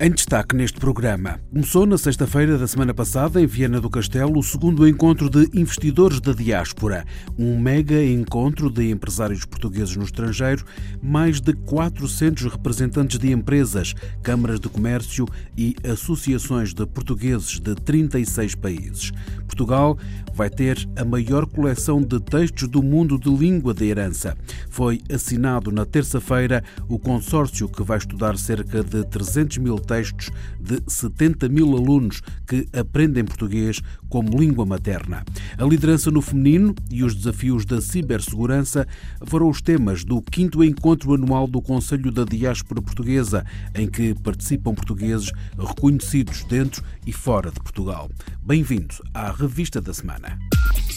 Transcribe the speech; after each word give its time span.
Em 0.00 0.12
destaque 0.12 0.54
neste 0.54 0.78
programa, 0.78 1.40
começou 1.50 1.84
na 1.84 1.98
sexta-feira 1.98 2.56
da 2.56 2.68
semana 2.68 2.94
passada, 2.94 3.42
em 3.42 3.46
Viena 3.46 3.80
do 3.80 3.90
Castelo, 3.90 4.38
o 4.38 4.42
segundo 4.44 4.86
encontro 4.86 5.28
de 5.28 5.50
investidores 5.58 6.20
da 6.20 6.32
diáspora. 6.32 7.04
Um 7.36 7.58
mega 7.58 8.00
encontro 8.04 8.70
de 8.70 8.92
empresários 8.92 9.44
portugueses 9.44 9.96
no 9.96 10.04
estrangeiro, 10.04 10.64
mais 11.02 11.40
de 11.40 11.52
400 11.52 12.44
representantes 12.44 13.18
de 13.18 13.32
empresas, 13.32 13.92
câmaras 14.22 14.60
de 14.60 14.68
comércio 14.68 15.26
e 15.56 15.74
associações 15.82 16.72
de 16.72 16.86
portugueses 16.86 17.58
de 17.58 17.74
36 17.74 18.54
países. 18.54 19.10
Portugal 19.48 19.98
vai 20.38 20.48
ter 20.48 20.88
a 20.94 21.04
maior 21.04 21.46
coleção 21.46 22.00
de 22.00 22.20
textos 22.20 22.68
do 22.68 22.80
mundo 22.80 23.18
de 23.18 23.28
língua 23.28 23.74
de 23.74 23.86
herança. 23.86 24.38
Foi 24.70 25.00
assinado 25.12 25.72
na 25.72 25.84
terça-feira 25.84 26.62
o 26.88 26.96
consórcio 26.96 27.68
que 27.68 27.82
vai 27.82 27.98
estudar 27.98 28.38
cerca 28.38 28.84
de 28.84 29.04
300 29.04 29.58
mil 29.58 29.80
textos 29.80 30.30
de 30.60 30.80
70 30.86 31.48
mil 31.48 31.76
alunos 31.76 32.22
que 32.46 32.68
aprendem 32.72 33.24
português 33.24 33.80
como 34.08 34.38
língua 34.38 34.64
materna. 34.64 35.24
A 35.58 35.64
liderança 35.64 36.08
no 36.08 36.22
feminino 36.22 36.72
e 36.88 37.02
os 37.02 37.16
desafios 37.16 37.64
da 37.64 37.80
cibersegurança 37.80 38.86
foram 39.26 39.48
os 39.48 39.60
temas 39.60 40.04
do 40.04 40.22
quinto 40.22 40.62
encontro 40.62 41.14
anual 41.14 41.48
do 41.48 41.60
Conselho 41.60 42.12
da 42.12 42.24
Diáspora 42.24 42.80
Portuguesa, 42.80 43.44
em 43.74 43.88
que 43.88 44.14
participam 44.14 44.72
portugueses 44.72 45.32
reconhecidos 45.58 46.44
dentro 46.44 46.84
e 47.04 47.12
fora 47.12 47.50
de 47.50 47.58
Portugal. 47.58 48.08
Bem-vindo 48.40 48.94
à 49.12 49.32
Revista 49.32 49.80
da 49.80 49.92
Semana. 49.92 50.27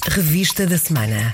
Revista 0.08 0.66
da 0.66 0.78
Semana. 0.78 1.34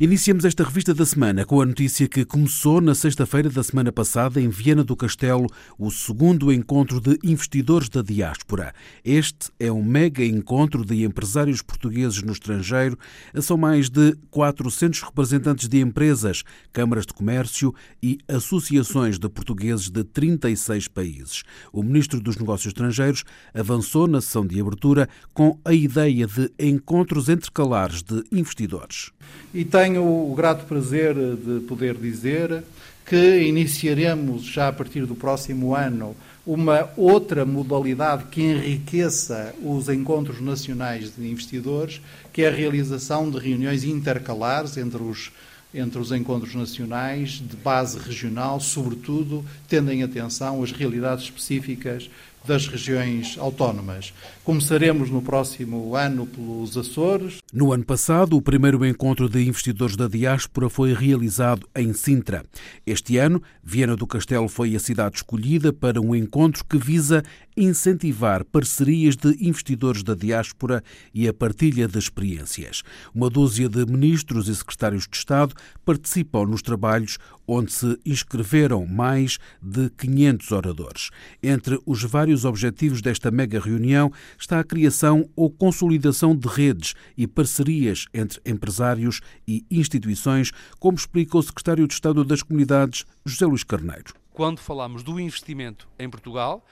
Iniciamos 0.00 0.44
esta 0.44 0.64
revista 0.64 0.92
da 0.92 1.06
semana 1.06 1.44
com 1.44 1.60
a 1.60 1.64
notícia 1.64 2.08
que 2.08 2.24
começou 2.24 2.80
na 2.80 2.96
sexta-feira 2.96 3.48
da 3.48 3.62
semana 3.62 3.92
passada 3.92 4.40
em 4.40 4.48
Viena 4.48 4.82
do 4.82 4.96
Castelo 4.96 5.46
o 5.78 5.88
segundo 5.88 6.52
encontro 6.52 7.00
de 7.00 7.16
investidores 7.22 7.88
da 7.88 8.02
diáspora. 8.02 8.74
Este 9.04 9.52
é 9.56 9.70
um 9.70 9.84
mega 9.84 10.24
encontro 10.24 10.84
de 10.84 11.04
empresários 11.04 11.62
portugueses 11.62 12.20
no 12.24 12.32
estrangeiro. 12.32 12.98
São 13.40 13.56
mais 13.56 13.88
de 13.88 14.16
400 14.32 15.00
representantes 15.00 15.68
de 15.68 15.78
empresas, 15.78 16.42
câmaras 16.72 17.06
de 17.06 17.14
comércio 17.14 17.72
e 18.02 18.18
associações 18.26 19.16
de 19.16 19.28
portugueses 19.28 19.90
de 19.90 20.02
36 20.02 20.88
países. 20.88 21.44
O 21.72 21.84
ministro 21.84 22.20
dos 22.20 22.36
Negócios 22.36 22.66
Estrangeiros 22.72 23.22
avançou 23.54 24.08
na 24.08 24.20
sessão 24.20 24.44
de 24.44 24.60
abertura 24.60 25.08
com 25.32 25.56
a 25.64 25.72
ideia 25.72 26.26
de 26.26 26.50
encontros 26.58 27.28
intercalares 27.28 28.02
de 28.02 28.24
investidores. 28.32 29.12
E 29.54 29.64
tem 29.64 29.83
tenho 29.84 30.02
o 30.02 30.34
grato 30.34 30.64
prazer 30.64 31.14
de 31.14 31.60
poder 31.66 31.94
dizer 31.94 32.64
que 33.04 33.42
iniciaremos 33.42 34.42
já 34.42 34.68
a 34.68 34.72
partir 34.72 35.04
do 35.04 35.14
próximo 35.14 35.74
ano 35.74 36.16
uma 36.46 36.88
outra 36.96 37.44
modalidade 37.44 38.24
que 38.30 38.40
enriqueça 38.40 39.54
os 39.62 39.90
encontros 39.90 40.40
nacionais 40.40 41.14
de 41.14 41.28
investidores, 41.28 42.00
que 42.32 42.40
é 42.44 42.48
a 42.48 42.50
realização 42.50 43.30
de 43.30 43.38
reuniões 43.38 43.84
intercalares 43.84 44.78
entre 44.78 45.02
os 45.02 45.30
entre 45.74 45.98
os 45.98 46.12
encontros 46.12 46.54
nacionais 46.54 47.30
de 47.32 47.56
base 47.56 47.98
regional, 47.98 48.60
sobretudo 48.60 49.44
tendo 49.68 49.90
em 49.90 50.04
atenção 50.04 50.62
as 50.62 50.70
realidades 50.70 51.24
específicas 51.24 52.08
das 52.46 52.68
regiões 52.68 53.36
autónomas. 53.38 54.14
Começaremos 54.44 55.08
no 55.08 55.22
próximo 55.22 55.96
ano 55.96 56.26
pelos 56.26 56.76
Açores. 56.76 57.38
No 57.50 57.72
ano 57.72 57.82
passado, 57.82 58.36
o 58.36 58.42
primeiro 58.42 58.84
encontro 58.84 59.26
de 59.26 59.42
investidores 59.42 59.96
da 59.96 60.06
diáspora 60.06 60.68
foi 60.68 60.92
realizado 60.92 61.66
em 61.74 61.94
Sintra. 61.94 62.44
Este 62.86 63.16
ano, 63.16 63.42
Viena 63.62 63.96
do 63.96 64.06
Castelo 64.06 64.46
foi 64.46 64.76
a 64.76 64.78
cidade 64.78 65.16
escolhida 65.16 65.72
para 65.72 65.98
um 65.98 66.14
encontro 66.14 66.62
que 66.62 66.76
visa 66.76 67.22
incentivar 67.56 68.44
parcerias 68.44 69.16
de 69.16 69.34
investidores 69.40 70.02
da 70.02 70.14
diáspora 70.14 70.82
e 71.14 71.26
a 71.26 71.32
partilha 71.32 71.88
de 71.88 71.98
experiências. 71.98 72.82
Uma 73.14 73.30
dúzia 73.30 73.68
de 73.68 73.86
ministros 73.86 74.48
e 74.48 74.54
secretários 74.54 75.08
de 75.08 75.16
Estado 75.16 75.54
participam 75.86 76.44
nos 76.44 76.60
trabalhos 76.60 77.16
onde 77.46 77.72
se 77.72 77.98
inscreveram 78.04 78.86
mais 78.86 79.38
de 79.62 79.90
500 79.90 80.52
oradores. 80.52 81.10
Entre 81.42 81.78
os 81.86 82.02
vários 82.02 82.44
objetivos 82.44 83.00
desta 83.00 83.30
mega 83.30 83.60
reunião 83.60 84.10
está 84.38 84.60
a 84.60 84.64
criação 84.64 85.28
ou 85.36 85.50
consolidação 85.50 86.34
de 86.34 86.48
redes 86.48 86.94
e 87.16 87.26
parcerias 87.26 88.06
entre 88.12 88.40
empresários 88.44 89.20
e 89.46 89.64
instituições, 89.70 90.50
como 90.78 90.96
explica 90.96 91.38
o 91.38 91.42
secretário 91.42 91.86
de 91.86 91.94
Estado 91.94 92.24
das 92.24 92.42
Comunidades, 92.42 93.04
José 93.24 93.46
Luís 93.46 93.64
Carneiro. 93.64 94.14
Quando 94.32 94.58
falamos 94.58 95.02
do 95.02 95.20
investimento 95.20 95.88
em 95.98 96.08
Portugal, 96.08 96.66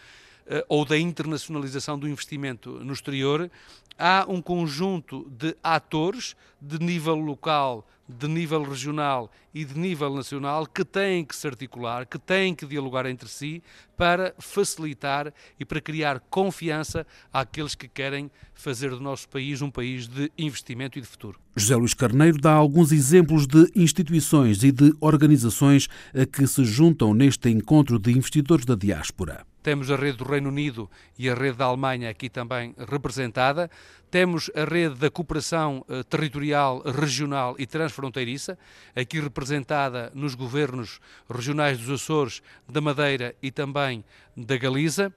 eh, 0.46 0.64
ou 0.68 0.84
da 0.84 0.98
internacionalização 0.98 1.98
do 1.98 2.08
investimento 2.08 2.70
no 2.84 2.92
exterior, 2.92 3.50
há 3.98 4.26
um 4.28 4.42
conjunto 4.42 5.30
de 5.30 5.56
atores 5.62 6.34
de 6.60 6.78
nível 6.78 7.14
local, 7.14 7.86
de 8.12 8.28
nível 8.28 8.62
regional 8.62 9.30
e 9.54 9.64
de 9.64 9.78
nível 9.78 10.14
nacional 10.14 10.66
que 10.66 10.84
têm 10.84 11.24
que 11.24 11.34
se 11.34 11.46
articular, 11.46 12.06
que 12.06 12.18
têm 12.18 12.54
que 12.54 12.66
dialogar 12.66 13.06
entre 13.06 13.28
si 13.28 13.62
para 13.96 14.34
facilitar 14.38 15.32
e 15.58 15.64
para 15.64 15.80
criar 15.80 16.20
confiança 16.20 17.06
àqueles 17.32 17.74
que 17.74 17.88
querem 17.88 18.30
fazer 18.54 18.90
do 18.90 19.00
nosso 19.00 19.28
país 19.28 19.62
um 19.62 19.70
país 19.70 20.06
de 20.06 20.30
investimento 20.38 20.98
e 20.98 21.02
de 21.02 21.06
futuro. 21.06 21.40
José 21.56 21.76
Luís 21.76 21.94
Carneiro 21.94 22.38
dá 22.38 22.52
alguns 22.52 22.92
exemplos 22.92 23.46
de 23.46 23.70
instituições 23.74 24.62
e 24.62 24.72
de 24.72 24.94
organizações 25.00 25.88
a 26.14 26.24
que 26.24 26.46
se 26.46 26.64
juntam 26.64 27.12
neste 27.14 27.50
encontro 27.50 27.98
de 27.98 28.12
investidores 28.12 28.64
da 28.64 28.74
diáspora. 28.74 29.44
Temos 29.62 29.90
a 29.90 29.96
rede 29.96 30.18
do 30.18 30.24
Reino 30.24 30.48
Unido 30.48 30.90
e 31.18 31.30
a 31.30 31.34
rede 31.34 31.58
da 31.58 31.66
Alemanha 31.66 32.10
aqui 32.10 32.28
também 32.28 32.74
representada. 32.90 33.70
Temos 34.10 34.50
a 34.54 34.64
rede 34.64 34.96
da 34.96 35.10
cooperação 35.10 35.84
eh, 35.88 36.02
territorial, 36.02 36.82
regional 36.82 37.54
e 37.58 37.66
transfronteiriça, 37.66 38.58
aqui 38.94 39.20
representada 39.20 40.10
nos 40.14 40.34
governos 40.34 41.00
regionais 41.30 41.78
dos 41.78 42.02
Açores, 42.02 42.42
da 42.68 42.80
Madeira 42.80 43.34
e 43.42 43.50
também 43.50 44.04
da 44.36 44.56
Galiza 44.56 45.12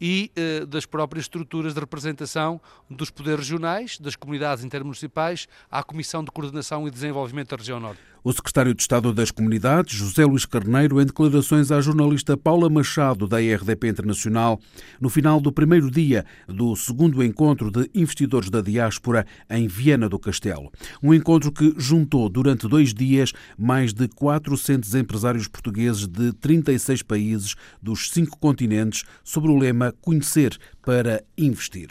e 0.00 0.32
eh, 0.34 0.64
das 0.64 0.86
próprias 0.86 1.24
estruturas 1.26 1.74
de 1.74 1.80
representação 1.80 2.60
dos 2.88 3.10
poderes 3.10 3.40
regionais, 3.40 3.98
das 3.98 4.16
comunidades 4.16 4.64
intermunicipais, 4.64 5.46
à 5.70 5.82
Comissão 5.82 6.24
de 6.24 6.30
Coordenação 6.30 6.88
e 6.88 6.90
Desenvolvimento 6.90 7.50
da 7.50 7.56
Região 7.56 7.78
Norte. 7.78 8.09
O 8.22 8.30
secretário 8.34 8.74
de 8.74 8.82
Estado 8.82 9.14
das 9.14 9.30
Comunidades, 9.30 9.96
José 9.96 10.26
Luís 10.26 10.44
Carneiro, 10.44 11.00
em 11.00 11.06
declarações 11.06 11.72
à 11.72 11.80
jornalista 11.80 12.36
Paula 12.36 12.68
Machado, 12.68 13.26
da 13.26 13.38
RDP 13.38 13.88
Internacional, 13.88 14.60
no 15.00 15.08
final 15.08 15.40
do 15.40 15.50
primeiro 15.50 15.90
dia 15.90 16.26
do 16.46 16.76
segundo 16.76 17.24
encontro 17.24 17.70
de 17.70 17.88
investidores 17.94 18.50
da 18.50 18.60
diáspora 18.60 19.26
em 19.48 19.66
Viena 19.66 20.06
do 20.06 20.18
Castelo. 20.18 20.70
Um 21.02 21.14
encontro 21.14 21.50
que 21.50 21.72
juntou 21.78 22.28
durante 22.28 22.68
dois 22.68 22.92
dias 22.92 23.32
mais 23.56 23.94
de 23.94 24.06
400 24.06 24.94
empresários 24.94 25.48
portugueses 25.48 26.06
de 26.06 26.30
36 26.34 27.02
países 27.02 27.54
dos 27.82 28.10
cinco 28.10 28.38
continentes 28.38 29.04
sobre 29.24 29.50
o 29.50 29.56
lema 29.56 29.94
Conhecer 30.02 30.58
para 30.82 31.24
Investir. 31.38 31.88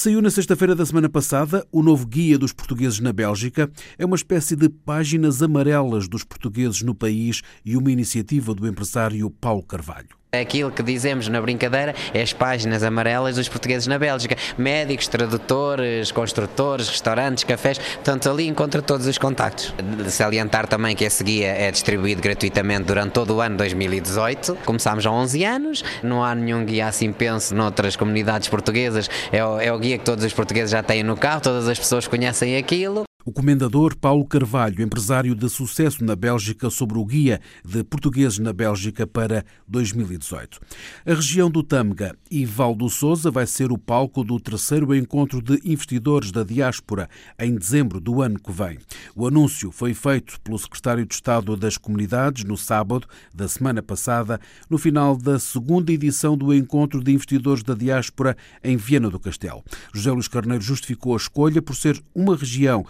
Saiu 0.00 0.22
na 0.22 0.30
sexta-feira 0.30 0.76
da 0.76 0.86
semana 0.86 1.08
passada 1.08 1.66
o 1.72 1.82
novo 1.82 2.06
Guia 2.06 2.38
dos 2.38 2.52
Portugueses 2.52 3.00
na 3.00 3.12
Bélgica. 3.12 3.68
É 3.98 4.06
uma 4.06 4.14
espécie 4.14 4.54
de 4.54 4.68
páginas 4.68 5.42
amarelas 5.42 6.06
dos 6.06 6.22
portugueses 6.22 6.82
no 6.82 6.94
país 6.94 7.42
e 7.64 7.76
uma 7.76 7.90
iniciativa 7.90 8.54
do 8.54 8.64
empresário 8.68 9.28
Paulo 9.28 9.64
Carvalho. 9.64 10.17
Aquilo 10.30 10.70
que 10.70 10.82
dizemos 10.82 11.26
na 11.28 11.40
brincadeira 11.40 11.94
é 12.12 12.20
as 12.20 12.34
páginas 12.34 12.82
amarelas 12.82 13.36
dos 13.36 13.48
portugueses 13.48 13.86
na 13.86 13.98
Bélgica. 13.98 14.36
Médicos, 14.58 15.08
tradutores, 15.08 16.12
construtores, 16.12 16.86
restaurantes, 16.86 17.44
cafés, 17.44 17.78
portanto 17.78 18.28
ali 18.28 18.46
encontra 18.46 18.82
todos 18.82 19.06
os 19.06 19.16
contactos. 19.16 19.72
De 19.96 20.10
salientar 20.10 20.66
também 20.66 20.94
que 20.94 21.04
esse 21.04 21.24
guia 21.24 21.46
é 21.46 21.70
distribuído 21.70 22.20
gratuitamente 22.20 22.84
durante 22.84 23.12
todo 23.12 23.36
o 23.36 23.40
ano 23.40 23.56
2018. 23.56 24.58
Começámos 24.66 25.06
há 25.06 25.10
11 25.10 25.44
anos, 25.44 25.84
não 26.02 26.22
há 26.22 26.34
nenhum 26.34 26.62
guia 26.62 26.88
assim 26.88 27.10
penso 27.10 27.54
noutras 27.54 27.96
comunidades 27.96 28.48
portuguesas. 28.48 29.08
É 29.32 29.42
o, 29.42 29.58
é 29.58 29.72
o 29.72 29.78
guia 29.78 29.96
que 29.96 30.04
todos 30.04 30.22
os 30.22 30.34
portugueses 30.34 30.72
já 30.72 30.82
têm 30.82 31.02
no 31.02 31.16
carro, 31.16 31.40
todas 31.40 31.66
as 31.66 31.78
pessoas 31.78 32.06
conhecem 32.06 32.58
aquilo. 32.58 33.07
O 33.28 33.30
comendador 33.30 33.94
Paulo 33.94 34.24
Carvalho, 34.24 34.82
empresário 34.82 35.34
de 35.34 35.50
sucesso 35.50 36.02
na 36.02 36.16
Bélgica, 36.16 36.70
sobre 36.70 36.96
o 36.96 37.04
Guia 37.04 37.42
de 37.62 37.84
Portugueses 37.84 38.38
na 38.38 38.54
Bélgica 38.54 39.06
para 39.06 39.44
2018. 39.68 40.58
A 41.04 41.12
região 41.12 41.50
do 41.50 41.62
Tâmega 41.62 42.16
e 42.30 42.46
Val 42.46 42.74
do 42.74 42.88
Sousa 42.88 43.30
vai 43.30 43.46
ser 43.46 43.70
o 43.70 43.76
palco 43.76 44.24
do 44.24 44.40
terceiro 44.40 44.94
encontro 44.94 45.42
de 45.42 45.60
investidores 45.62 46.32
da 46.32 46.42
diáspora 46.42 47.06
em 47.38 47.54
dezembro 47.54 48.00
do 48.00 48.22
ano 48.22 48.40
que 48.40 48.50
vem. 48.50 48.78
O 49.14 49.26
anúncio 49.26 49.70
foi 49.70 49.92
feito 49.92 50.40
pelo 50.40 50.58
secretário 50.58 51.04
de 51.04 51.12
Estado 51.12 51.54
das 51.54 51.76
Comunidades 51.76 52.44
no 52.44 52.56
sábado 52.56 53.06
da 53.34 53.46
semana 53.46 53.82
passada, 53.82 54.40
no 54.70 54.78
final 54.78 55.14
da 55.14 55.38
segunda 55.38 55.92
edição 55.92 56.34
do 56.34 56.54
encontro 56.54 57.04
de 57.04 57.12
investidores 57.12 57.62
da 57.62 57.74
diáspora 57.74 58.34
em 58.64 58.78
Viena 58.78 59.10
do 59.10 59.20
Castelo. 59.20 59.62
José 59.92 60.10
Luís 60.10 60.28
Carneiro 60.28 60.64
justificou 60.64 61.12
a 61.12 61.18
escolha 61.18 61.60
por 61.60 61.76
ser 61.76 62.02
uma 62.14 62.34
região 62.34 62.86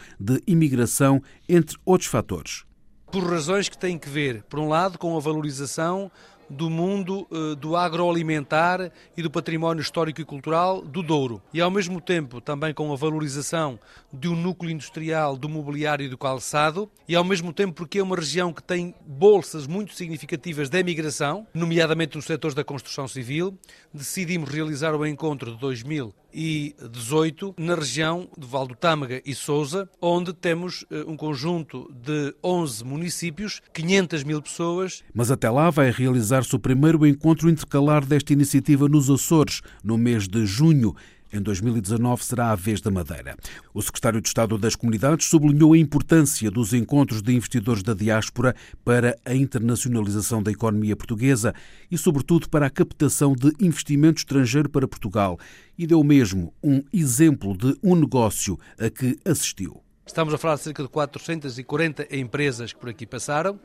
imigração, 0.46 1.22
entre 1.48 1.76
outros 1.84 2.10
fatores. 2.10 2.64
Por 3.10 3.24
razões 3.24 3.68
que 3.68 3.78
têm 3.78 3.98
que 3.98 4.08
ver, 4.08 4.42
por 4.44 4.58
um 4.58 4.68
lado, 4.68 4.98
com 4.98 5.16
a 5.16 5.20
valorização 5.20 6.10
do 6.48 6.70
mundo 6.70 7.26
uh, 7.30 7.54
do 7.56 7.76
agroalimentar 7.76 8.90
e 9.16 9.22
do 9.22 9.30
património 9.30 9.82
histórico 9.82 10.20
e 10.20 10.24
cultural 10.24 10.80
do 10.80 11.02
Douro. 11.02 11.42
E 11.52 11.60
ao 11.60 11.70
mesmo 11.70 12.00
tempo 12.00 12.40
também 12.40 12.72
com 12.72 12.92
a 12.92 12.96
valorização 12.96 13.78
de 14.12 14.28
um 14.28 14.36
núcleo 14.36 14.70
industrial 14.70 15.36
do 15.36 15.48
mobiliário 15.48 16.06
e 16.06 16.08
do 16.08 16.16
calçado, 16.16 16.90
e 17.06 17.14
ao 17.14 17.24
mesmo 17.24 17.52
tempo 17.52 17.74
porque 17.74 17.98
é 17.98 18.02
uma 18.02 18.16
região 18.16 18.52
que 18.52 18.62
tem 18.62 18.94
bolsas 19.06 19.66
muito 19.66 19.94
significativas 19.94 20.68
de 20.68 20.78
emigração, 20.78 21.46
nomeadamente 21.52 22.16
nos 22.16 22.24
setores 22.24 22.54
da 22.54 22.64
construção 22.64 23.06
civil, 23.06 23.58
decidimos 23.92 24.48
realizar 24.48 24.94
o 24.94 25.06
encontro 25.06 25.52
de 25.52 25.58
2000 25.58 26.14
2018 26.32 27.54
na 27.58 27.74
região 27.74 28.28
de 28.36 28.46
Val 28.46 28.66
do 28.66 28.74
Tâmega 28.74 29.22
e 29.24 29.34
Sousa, 29.34 29.88
onde 30.00 30.32
temos 30.32 30.84
eh, 30.90 31.04
um 31.06 31.16
conjunto 31.16 31.90
de 31.92 32.34
11 32.42 32.84
municípios, 32.84 33.60
500 33.72 34.24
mil 34.24 34.42
pessoas. 34.42 35.02
Mas 35.14 35.30
até 35.30 35.48
lá 35.50 35.70
vai 35.70 35.90
realizar-se 35.90 36.54
o 36.54 36.58
primeiro 36.58 37.06
encontro 37.06 37.48
intercalar 37.48 38.04
desta 38.04 38.32
iniciativa 38.32 38.88
nos 38.88 39.10
Açores, 39.10 39.62
no 39.82 39.96
mês 39.96 40.28
de 40.28 40.44
junho. 40.44 40.94
Em 41.32 41.42
2019 41.42 42.24
será 42.24 42.50
a 42.50 42.54
vez 42.54 42.80
da 42.80 42.90
Madeira. 42.90 43.36
O 43.74 43.82
secretário 43.82 44.20
de 44.20 44.28
Estado 44.28 44.56
das 44.56 44.74
Comunidades 44.74 45.26
sublinhou 45.26 45.74
a 45.74 45.78
importância 45.78 46.50
dos 46.50 46.72
encontros 46.72 47.20
de 47.20 47.34
investidores 47.34 47.82
da 47.82 47.92
diáspora 47.92 48.56
para 48.82 49.14
a 49.24 49.34
internacionalização 49.34 50.42
da 50.42 50.50
economia 50.50 50.96
portuguesa 50.96 51.54
e, 51.90 51.98
sobretudo, 51.98 52.48
para 52.48 52.66
a 52.66 52.70
captação 52.70 53.34
de 53.34 53.52
investimento 53.60 54.18
estrangeiro 54.18 54.70
para 54.70 54.88
Portugal 54.88 55.38
e 55.76 55.86
deu 55.86 56.02
mesmo 56.02 56.54
um 56.62 56.82
exemplo 56.92 57.56
de 57.56 57.76
um 57.82 57.94
negócio 57.94 58.58
a 58.78 58.88
que 58.88 59.18
assistiu. 59.24 59.82
Estamos 60.08 60.32
a 60.32 60.38
falar 60.38 60.54
de 60.54 60.62
cerca 60.62 60.82
de 60.82 60.88
440 60.88 62.16
empresas 62.16 62.72
que 62.72 62.80
por 62.80 62.88
aqui 62.88 63.04
passaram 63.06 63.60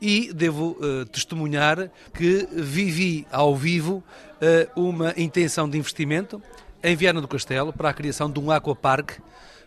e 0.00 0.32
devo 0.32 0.70
uh, 0.80 1.04
testemunhar 1.04 1.90
que 2.14 2.48
vivi 2.50 3.26
ao 3.30 3.54
vivo 3.54 4.02
uh, 4.76 4.80
uma 4.80 5.12
intenção 5.18 5.68
de 5.68 5.76
investimento 5.76 6.42
em 6.82 6.96
Viana 6.96 7.20
do 7.20 7.28
Castelo 7.28 7.72
para 7.72 7.90
a 7.90 7.94
criação 7.94 8.30
de 8.30 8.40
um 8.40 8.50
aquapark 8.50 9.18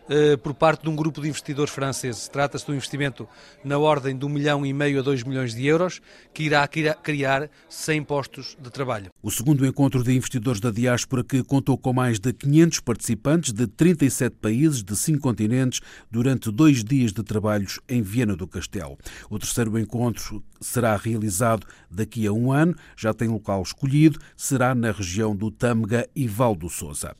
eh, 0.08 0.36
por 0.36 0.54
parte 0.54 0.82
de 0.82 0.88
um 0.88 0.96
grupo 0.96 1.20
de 1.20 1.28
investidores 1.28 1.72
franceses. 1.72 2.28
Trata-se 2.28 2.64
de 2.64 2.72
um 2.72 2.74
investimento 2.74 3.28
na 3.64 3.78
ordem 3.78 4.16
de 4.16 4.24
um 4.24 4.28
milhão 4.28 4.64
e 4.64 4.72
meio 4.72 5.00
a 5.00 5.02
dois 5.02 5.22
milhões 5.22 5.54
de 5.54 5.66
euros, 5.66 6.00
que 6.32 6.44
irá 6.44 6.66
criar 6.66 7.50
100 7.68 8.04
postos 8.04 8.56
de 8.60 8.70
trabalho. 8.70 9.10
O 9.22 9.30
segundo 9.30 9.66
encontro 9.66 10.02
de 10.02 10.14
investidores 10.14 10.60
da 10.60 10.70
diáspora, 10.70 11.24
que 11.24 11.42
contou 11.42 11.76
com 11.76 11.92
mais 11.92 12.18
de 12.18 12.32
500 12.32 12.80
participantes 12.80 13.52
de 13.52 13.66
37 13.66 14.36
países 14.40 14.82
de 14.82 14.96
cinco 14.96 15.20
continentes 15.20 15.80
durante 16.10 16.50
dois 16.50 16.84
dias 16.84 17.12
de 17.12 17.22
trabalhos 17.22 17.80
em 17.88 18.02
Viena 18.02 18.36
do 18.36 18.46
Castelo. 18.46 18.96
O 19.28 19.38
terceiro 19.38 19.78
encontro 19.78 20.42
será 20.60 20.96
realizado 20.96 21.66
daqui 21.90 22.26
a 22.26 22.32
um 22.32 22.52
ano, 22.52 22.74
já 22.96 23.12
tem 23.12 23.28
local 23.28 23.62
escolhido, 23.62 24.18
será 24.36 24.74
na 24.74 24.92
região 24.92 25.34
do 25.34 25.50
Tâmega 25.50 26.08
e 26.14 26.26
Val 26.26 26.54
do 26.54 26.68
Sousa. 26.68 27.14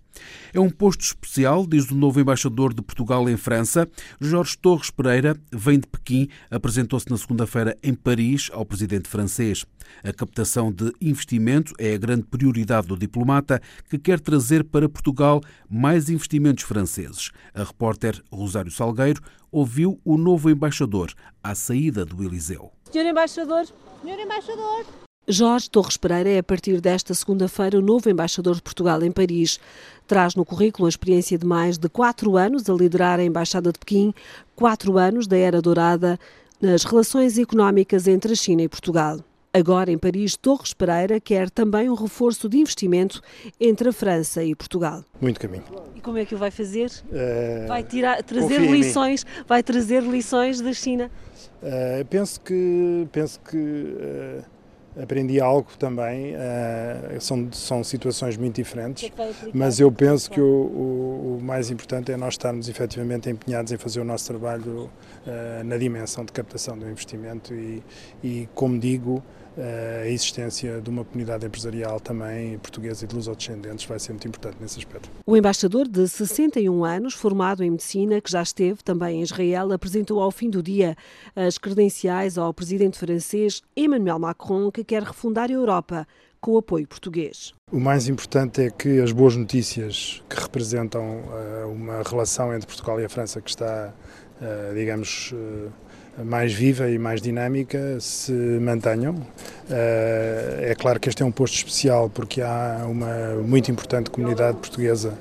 É 0.52 0.60
um 0.60 0.70
posto 0.70 1.02
especial, 1.02 1.66
diz 1.66 1.90
o 1.90 1.94
novo 1.94 2.20
embaixador 2.20 2.72
de 2.72 2.82
Portugal 2.82 3.28
em 3.28 3.36
França. 3.36 3.88
Jorge 4.20 4.56
Torres 4.58 4.90
Pereira 4.90 5.36
vem 5.52 5.78
de 5.78 5.86
Pequim, 5.86 6.28
apresentou-se 6.50 7.10
na 7.10 7.16
segunda-feira 7.16 7.76
em 7.82 7.94
Paris 7.94 8.50
ao 8.52 8.64
presidente 8.64 9.08
francês. 9.08 9.64
A 10.02 10.12
captação 10.12 10.72
de 10.72 10.92
investimento 11.00 11.72
é 11.78 11.94
a 11.94 11.98
grande 11.98 12.24
prioridade 12.24 12.86
do 12.86 12.96
diplomata, 12.96 13.60
que 13.88 13.98
quer 13.98 14.20
trazer 14.20 14.64
para 14.64 14.88
Portugal 14.88 15.40
mais 15.68 16.08
investimentos 16.08 16.64
franceses. 16.64 17.30
A 17.54 17.62
repórter 17.62 18.22
Rosário 18.30 18.70
Salgueiro 18.70 19.22
ouviu 19.50 20.00
o 20.04 20.16
novo 20.16 20.50
embaixador 20.50 21.12
à 21.42 21.54
saída 21.54 22.04
do 22.04 22.22
Eliseu. 22.22 22.72
Senhor 22.90 23.06
embaixador, 23.06 23.66
senhor 24.02 24.18
embaixador, 24.18 24.86
Jorge 25.28 25.68
Torres 25.68 25.96
Pereira 25.96 26.30
é, 26.30 26.38
a 26.38 26.42
partir 26.42 26.80
desta 26.80 27.12
segunda-feira, 27.12 27.76
o 27.76 27.82
novo 27.82 28.08
embaixador 28.08 28.54
de 28.54 28.62
Portugal 28.62 29.02
em 29.02 29.10
Paris. 29.10 29.58
Traz 30.06 30.36
no 30.36 30.44
currículo 30.44 30.86
a 30.86 30.88
experiência 30.88 31.36
de 31.36 31.44
mais 31.44 31.76
de 31.76 31.88
quatro 31.88 32.36
anos 32.36 32.70
a 32.70 32.72
liderar 32.72 33.18
a 33.18 33.24
Embaixada 33.24 33.72
de 33.72 33.78
Pequim, 33.78 34.14
quatro 34.54 34.96
anos 34.96 35.26
da 35.26 35.36
Era 35.36 35.60
Dourada 35.60 36.16
nas 36.62 36.84
relações 36.84 37.38
económicas 37.38 38.06
entre 38.06 38.34
a 38.34 38.36
China 38.36 38.62
e 38.62 38.68
Portugal. 38.68 39.18
Agora, 39.52 39.90
em 39.90 39.98
Paris, 39.98 40.36
Torres 40.36 40.72
Pereira 40.72 41.18
quer 41.18 41.50
também 41.50 41.90
um 41.90 41.94
reforço 41.94 42.48
de 42.48 42.58
investimento 42.58 43.20
entre 43.60 43.88
a 43.88 43.92
França 43.92 44.44
e 44.44 44.54
Portugal. 44.54 45.02
Muito 45.20 45.40
caminho. 45.40 45.64
E 45.96 46.00
como 46.00 46.18
é 46.18 46.24
que 46.24 46.36
o 46.36 46.38
vai 46.38 46.52
fazer? 46.52 46.92
Uh, 47.06 47.66
vai 47.66 47.82
tirar, 47.82 48.22
trazer 48.22 48.60
lições, 48.60 49.26
vai 49.48 49.62
trazer 49.62 50.04
lições 50.04 50.60
da 50.60 50.72
China? 50.72 51.10
Uh, 51.62 52.04
penso 52.04 52.40
que 52.42 53.08
penso 53.10 53.40
que 53.40 53.56
uh, 53.56 54.55
aprendi 55.00 55.40
algo 55.40 55.68
também. 55.78 56.34
Uh, 56.34 57.20
são, 57.20 57.52
são 57.52 57.84
situações 57.84 58.36
muito 58.36 58.56
diferentes, 58.56 59.10
mas 59.52 59.78
eu 59.78 59.90
penso 59.90 60.30
que 60.30 60.40
o, 60.40 60.44
o, 60.44 61.36
o, 61.38 61.42
mais 61.42 61.70
importante 61.70 62.10
é 62.12 62.16
nós 62.16 62.34
estarmos 62.34 62.68
efetivamente 62.68 63.28
empenhados 63.30 63.72
em 63.72 63.76
fazer 63.76 64.00
o 64.00 64.04
nosso 64.04 64.26
trabalho 64.26 64.90
uh, 65.26 65.64
na 65.64 65.76
dimensão 65.76 66.24
de 66.24 66.32
captação 66.32 66.78
do 66.78 66.88
investimento 66.88 67.54
e, 67.54 67.82
e 68.22 68.48
como 68.54 68.78
digo, 68.78 69.22
a 69.58 70.06
existência 70.06 70.80
de 70.80 70.90
uma 70.90 71.04
comunidade 71.04 71.46
empresarial 71.46 71.98
também 71.98 72.58
portuguesa 72.58 73.04
e 73.04 73.08
de 73.08 73.14
lusodescendentes 73.14 73.86
vai 73.86 73.98
ser 73.98 74.12
muito 74.12 74.28
importante 74.28 74.56
nesse 74.60 74.78
aspecto. 74.78 75.08
O 75.24 75.36
embaixador 75.36 75.88
de 75.88 76.06
61 76.06 76.84
anos, 76.84 77.14
formado 77.14 77.64
em 77.64 77.70
medicina, 77.70 78.20
que 78.20 78.30
já 78.30 78.42
esteve 78.42 78.82
também 78.82 79.20
em 79.20 79.22
Israel, 79.22 79.72
apresentou 79.72 80.20
ao 80.20 80.30
fim 80.30 80.50
do 80.50 80.62
dia 80.62 80.96
as 81.34 81.56
credenciais 81.58 82.36
ao 82.36 82.52
presidente 82.52 82.98
francês 82.98 83.62
Emmanuel 83.76 84.18
Macron, 84.18 84.70
que 84.70 84.84
quer 84.84 85.02
refundar 85.02 85.50
a 85.50 85.54
Europa 85.54 86.06
com 86.40 86.52
o 86.52 86.58
apoio 86.58 86.86
português. 86.86 87.54
O 87.72 87.80
mais 87.80 88.08
importante 88.08 88.62
é 88.62 88.70
que 88.70 89.00
as 89.00 89.10
boas 89.10 89.34
notícias 89.34 90.22
que 90.28 90.40
representam 90.40 91.02
uh, 91.02 91.72
uma 91.72 92.02
relação 92.02 92.54
entre 92.54 92.66
Portugal 92.66 93.00
e 93.00 93.04
a 93.04 93.08
França 93.08 93.40
que 93.40 93.50
está, 93.50 93.92
uh, 94.40 94.74
digamos, 94.74 95.34
mais 96.24 96.52
viva 96.52 96.88
e 96.88 96.98
mais 96.98 97.20
dinâmica 97.20 97.98
se 98.00 98.32
mantenham. 98.32 99.16
Eh, 99.70 100.70
é 100.70 100.74
claro 100.74 100.98
que 100.98 101.08
este 101.08 101.22
é 101.22 101.26
um 101.26 101.30
posto 101.30 101.54
especial 101.54 102.08
porque 102.08 102.40
há 102.40 102.84
uma 102.88 103.42
muito 103.42 103.70
importante 103.70 104.10
comunidade 104.10 104.56
portuguesa 104.58 105.14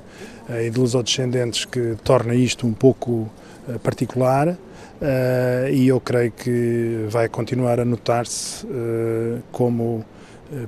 eh, 0.48 0.66
e 0.66 0.70
de 0.70 0.78
lusodescendentes 0.78 1.64
que 1.64 1.96
torna 2.02 2.34
isto 2.34 2.66
um 2.66 2.72
pouco 2.72 3.30
eh, 3.68 3.78
particular. 3.78 4.56
e 5.70 5.88
eu 5.88 6.00
creio 6.00 6.32
que 6.32 7.04
vai 7.10 7.28
continuar 7.28 7.78
a 7.78 7.84
notar-se 7.84 8.66
como 9.52 10.02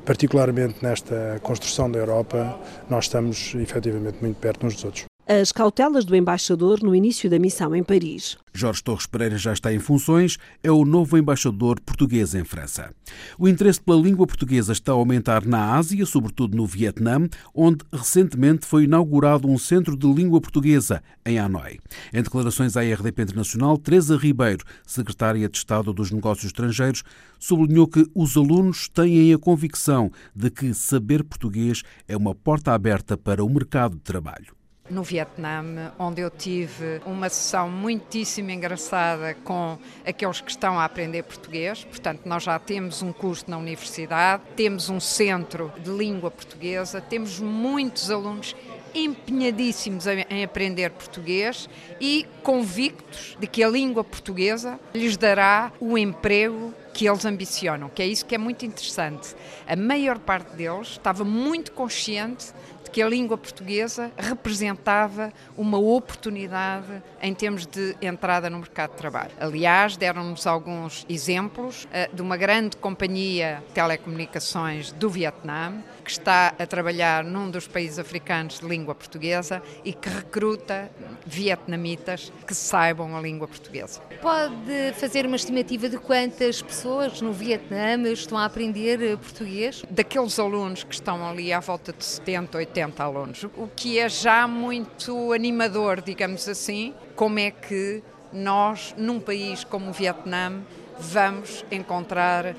particularmente 0.04 0.76
nesta 0.82 1.40
construção 1.42 1.90
da 1.90 1.98
Europa, 1.98 2.58
nós 2.90 3.06
estamos 3.06 3.54
efetivamente 3.54 4.18
muito 4.20 4.36
perto 4.36 4.66
uns 4.66 4.74
dos 4.74 4.84
outros 4.84 5.07
as 5.30 5.52
cautelas 5.52 6.06
do 6.06 6.16
embaixador 6.16 6.82
no 6.82 6.96
início 6.96 7.28
da 7.28 7.38
missão 7.38 7.76
em 7.76 7.82
Paris. 7.82 8.38
Jorge 8.50 8.82
Torres 8.82 9.04
Pereira 9.04 9.36
já 9.36 9.52
está 9.52 9.70
em 9.70 9.78
funções, 9.78 10.38
é 10.62 10.72
o 10.72 10.86
novo 10.86 11.18
embaixador 11.18 11.78
português 11.82 12.34
em 12.34 12.44
França. 12.44 12.94
O 13.38 13.46
interesse 13.46 13.78
pela 13.78 14.00
língua 14.00 14.26
portuguesa 14.26 14.72
está 14.72 14.92
a 14.92 14.94
aumentar 14.94 15.44
na 15.44 15.74
Ásia, 15.74 16.06
sobretudo 16.06 16.56
no 16.56 16.66
Vietnã, 16.66 17.28
onde 17.54 17.84
recentemente 17.92 18.64
foi 18.64 18.84
inaugurado 18.84 19.46
um 19.46 19.58
centro 19.58 19.98
de 19.98 20.10
língua 20.10 20.40
portuguesa 20.40 21.02
em 21.26 21.38
Hanoi. 21.38 21.78
Em 22.10 22.22
declarações 22.22 22.74
à 22.74 22.80
RDP 22.80 23.20
Internacional, 23.20 23.76
Teresa 23.76 24.16
Ribeiro, 24.16 24.64
secretária 24.86 25.46
de 25.46 25.58
Estado 25.58 25.92
dos 25.92 26.10
Negócios 26.10 26.46
Estrangeiros, 26.46 27.02
sublinhou 27.38 27.86
que 27.86 28.10
os 28.14 28.34
alunos 28.34 28.88
têm 28.88 29.34
a 29.34 29.38
convicção 29.38 30.10
de 30.34 30.50
que 30.50 30.72
saber 30.72 31.22
português 31.22 31.82
é 32.08 32.16
uma 32.16 32.34
porta 32.34 32.72
aberta 32.72 33.14
para 33.14 33.44
o 33.44 33.50
mercado 33.50 33.94
de 33.94 34.00
trabalho 34.00 34.57
no 34.90 35.02
Vietnã, 35.02 35.92
onde 35.98 36.20
eu 36.20 36.30
tive 36.30 37.00
uma 37.04 37.28
sessão 37.28 37.70
muitíssimo 37.70 38.50
engraçada 38.50 39.34
com 39.44 39.78
aqueles 40.06 40.40
que 40.40 40.50
estão 40.50 40.78
a 40.78 40.84
aprender 40.84 41.22
português. 41.22 41.84
Portanto, 41.84 42.22
nós 42.24 42.42
já 42.42 42.58
temos 42.58 43.02
um 43.02 43.12
curso 43.12 43.44
na 43.48 43.58
universidade, 43.58 44.42
temos 44.56 44.88
um 44.88 45.00
centro 45.00 45.72
de 45.78 45.90
língua 45.90 46.30
portuguesa, 46.30 47.00
temos 47.00 47.40
muitos 47.40 48.10
alunos 48.10 48.54
empenhadíssimos 48.94 50.06
em 50.06 50.42
aprender 50.42 50.90
português 50.90 51.68
e 52.00 52.26
convictos 52.42 53.36
de 53.38 53.46
que 53.46 53.62
a 53.62 53.68
língua 53.68 54.02
portuguesa 54.02 54.80
lhes 54.94 55.16
dará 55.16 55.72
o 55.78 55.98
emprego 55.98 56.72
que 56.94 57.08
eles 57.08 57.24
ambicionam, 57.24 57.88
que 57.88 58.02
é 58.02 58.06
isso 58.06 58.26
que 58.26 58.34
é 58.34 58.38
muito 58.38 58.64
interessante. 58.64 59.36
A 59.68 59.76
maior 59.76 60.18
parte 60.18 60.56
deles 60.56 60.88
estava 60.88 61.22
muito 61.22 61.70
consciente 61.72 62.52
de 62.88 62.90
que 62.90 63.02
a 63.02 63.08
língua 63.08 63.36
portuguesa 63.36 64.10
representava 64.16 65.30
uma 65.56 65.78
oportunidade 65.78 67.02
em 67.20 67.34
termos 67.34 67.66
de 67.66 67.94
entrada 68.00 68.48
no 68.48 68.58
mercado 68.58 68.92
de 68.92 68.96
trabalho. 68.96 69.30
Aliás, 69.38 69.96
deram-nos 69.96 70.46
alguns 70.46 71.04
exemplos 71.08 71.84
uh, 71.84 72.14
de 72.14 72.22
uma 72.22 72.36
grande 72.36 72.76
companhia 72.78 73.62
de 73.68 73.74
telecomunicações 73.74 74.90
do 74.92 75.10
Vietnã 75.10 75.74
que 76.08 76.12
está 76.12 76.54
a 76.58 76.66
trabalhar 76.66 77.22
num 77.22 77.50
dos 77.50 77.68
países 77.68 77.98
africanos 77.98 78.60
de 78.60 78.66
língua 78.66 78.94
portuguesa 78.94 79.62
e 79.84 79.92
que 79.92 80.08
recruta 80.08 80.90
vietnamitas 81.26 82.32
que 82.46 82.54
saibam 82.54 83.14
a 83.14 83.20
língua 83.20 83.46
portuguesa. 83.46 84.00
Pode 84.22 84.94
fazer 84.94 85.26
uma 85.26 85.36
estimativa 85.36 85.86
de 85.86 85.98
quantas 85.98 86.62
pessoas 86.62 87.20
no 87.20 87.30
Vietnã 87.30 88.00
estão 88.10 88.38
a 88.38 88.46
aprender 88.46 89.02
eh, 89.02 89.16
português? 89.16 89.84
Daqueles 89.90 90.38
alunos 90.38 90.82
que 90.82 90.94
estão 90.94 91.28
ali 91.28 91.52
à 91.52 91.60
volta 91.60 91.92
de 91.92 92.02
70, 92.02 92.56
80 92.56 93.04
alunos, 93.04 93.44
o 93.44 93.68
que 93.76 93.98
é 93.98 94.08
já 94.08 94.48
muito 94.48 95.34
animador, 95.34 96.00
digamos 96.00 96.48
assim, 96.48 96.94
como 97.14 97.38
é 97.38 97.50
que 97.50 98.02
nós, 98.32 98.94
num 98.96 99.20
país 99.20 99.62
como 99.62 99.90
o 99.90 99.92
Vietnã, 99.92 100.62
vamos 100.98 101.66
encontrar 101.70 102.56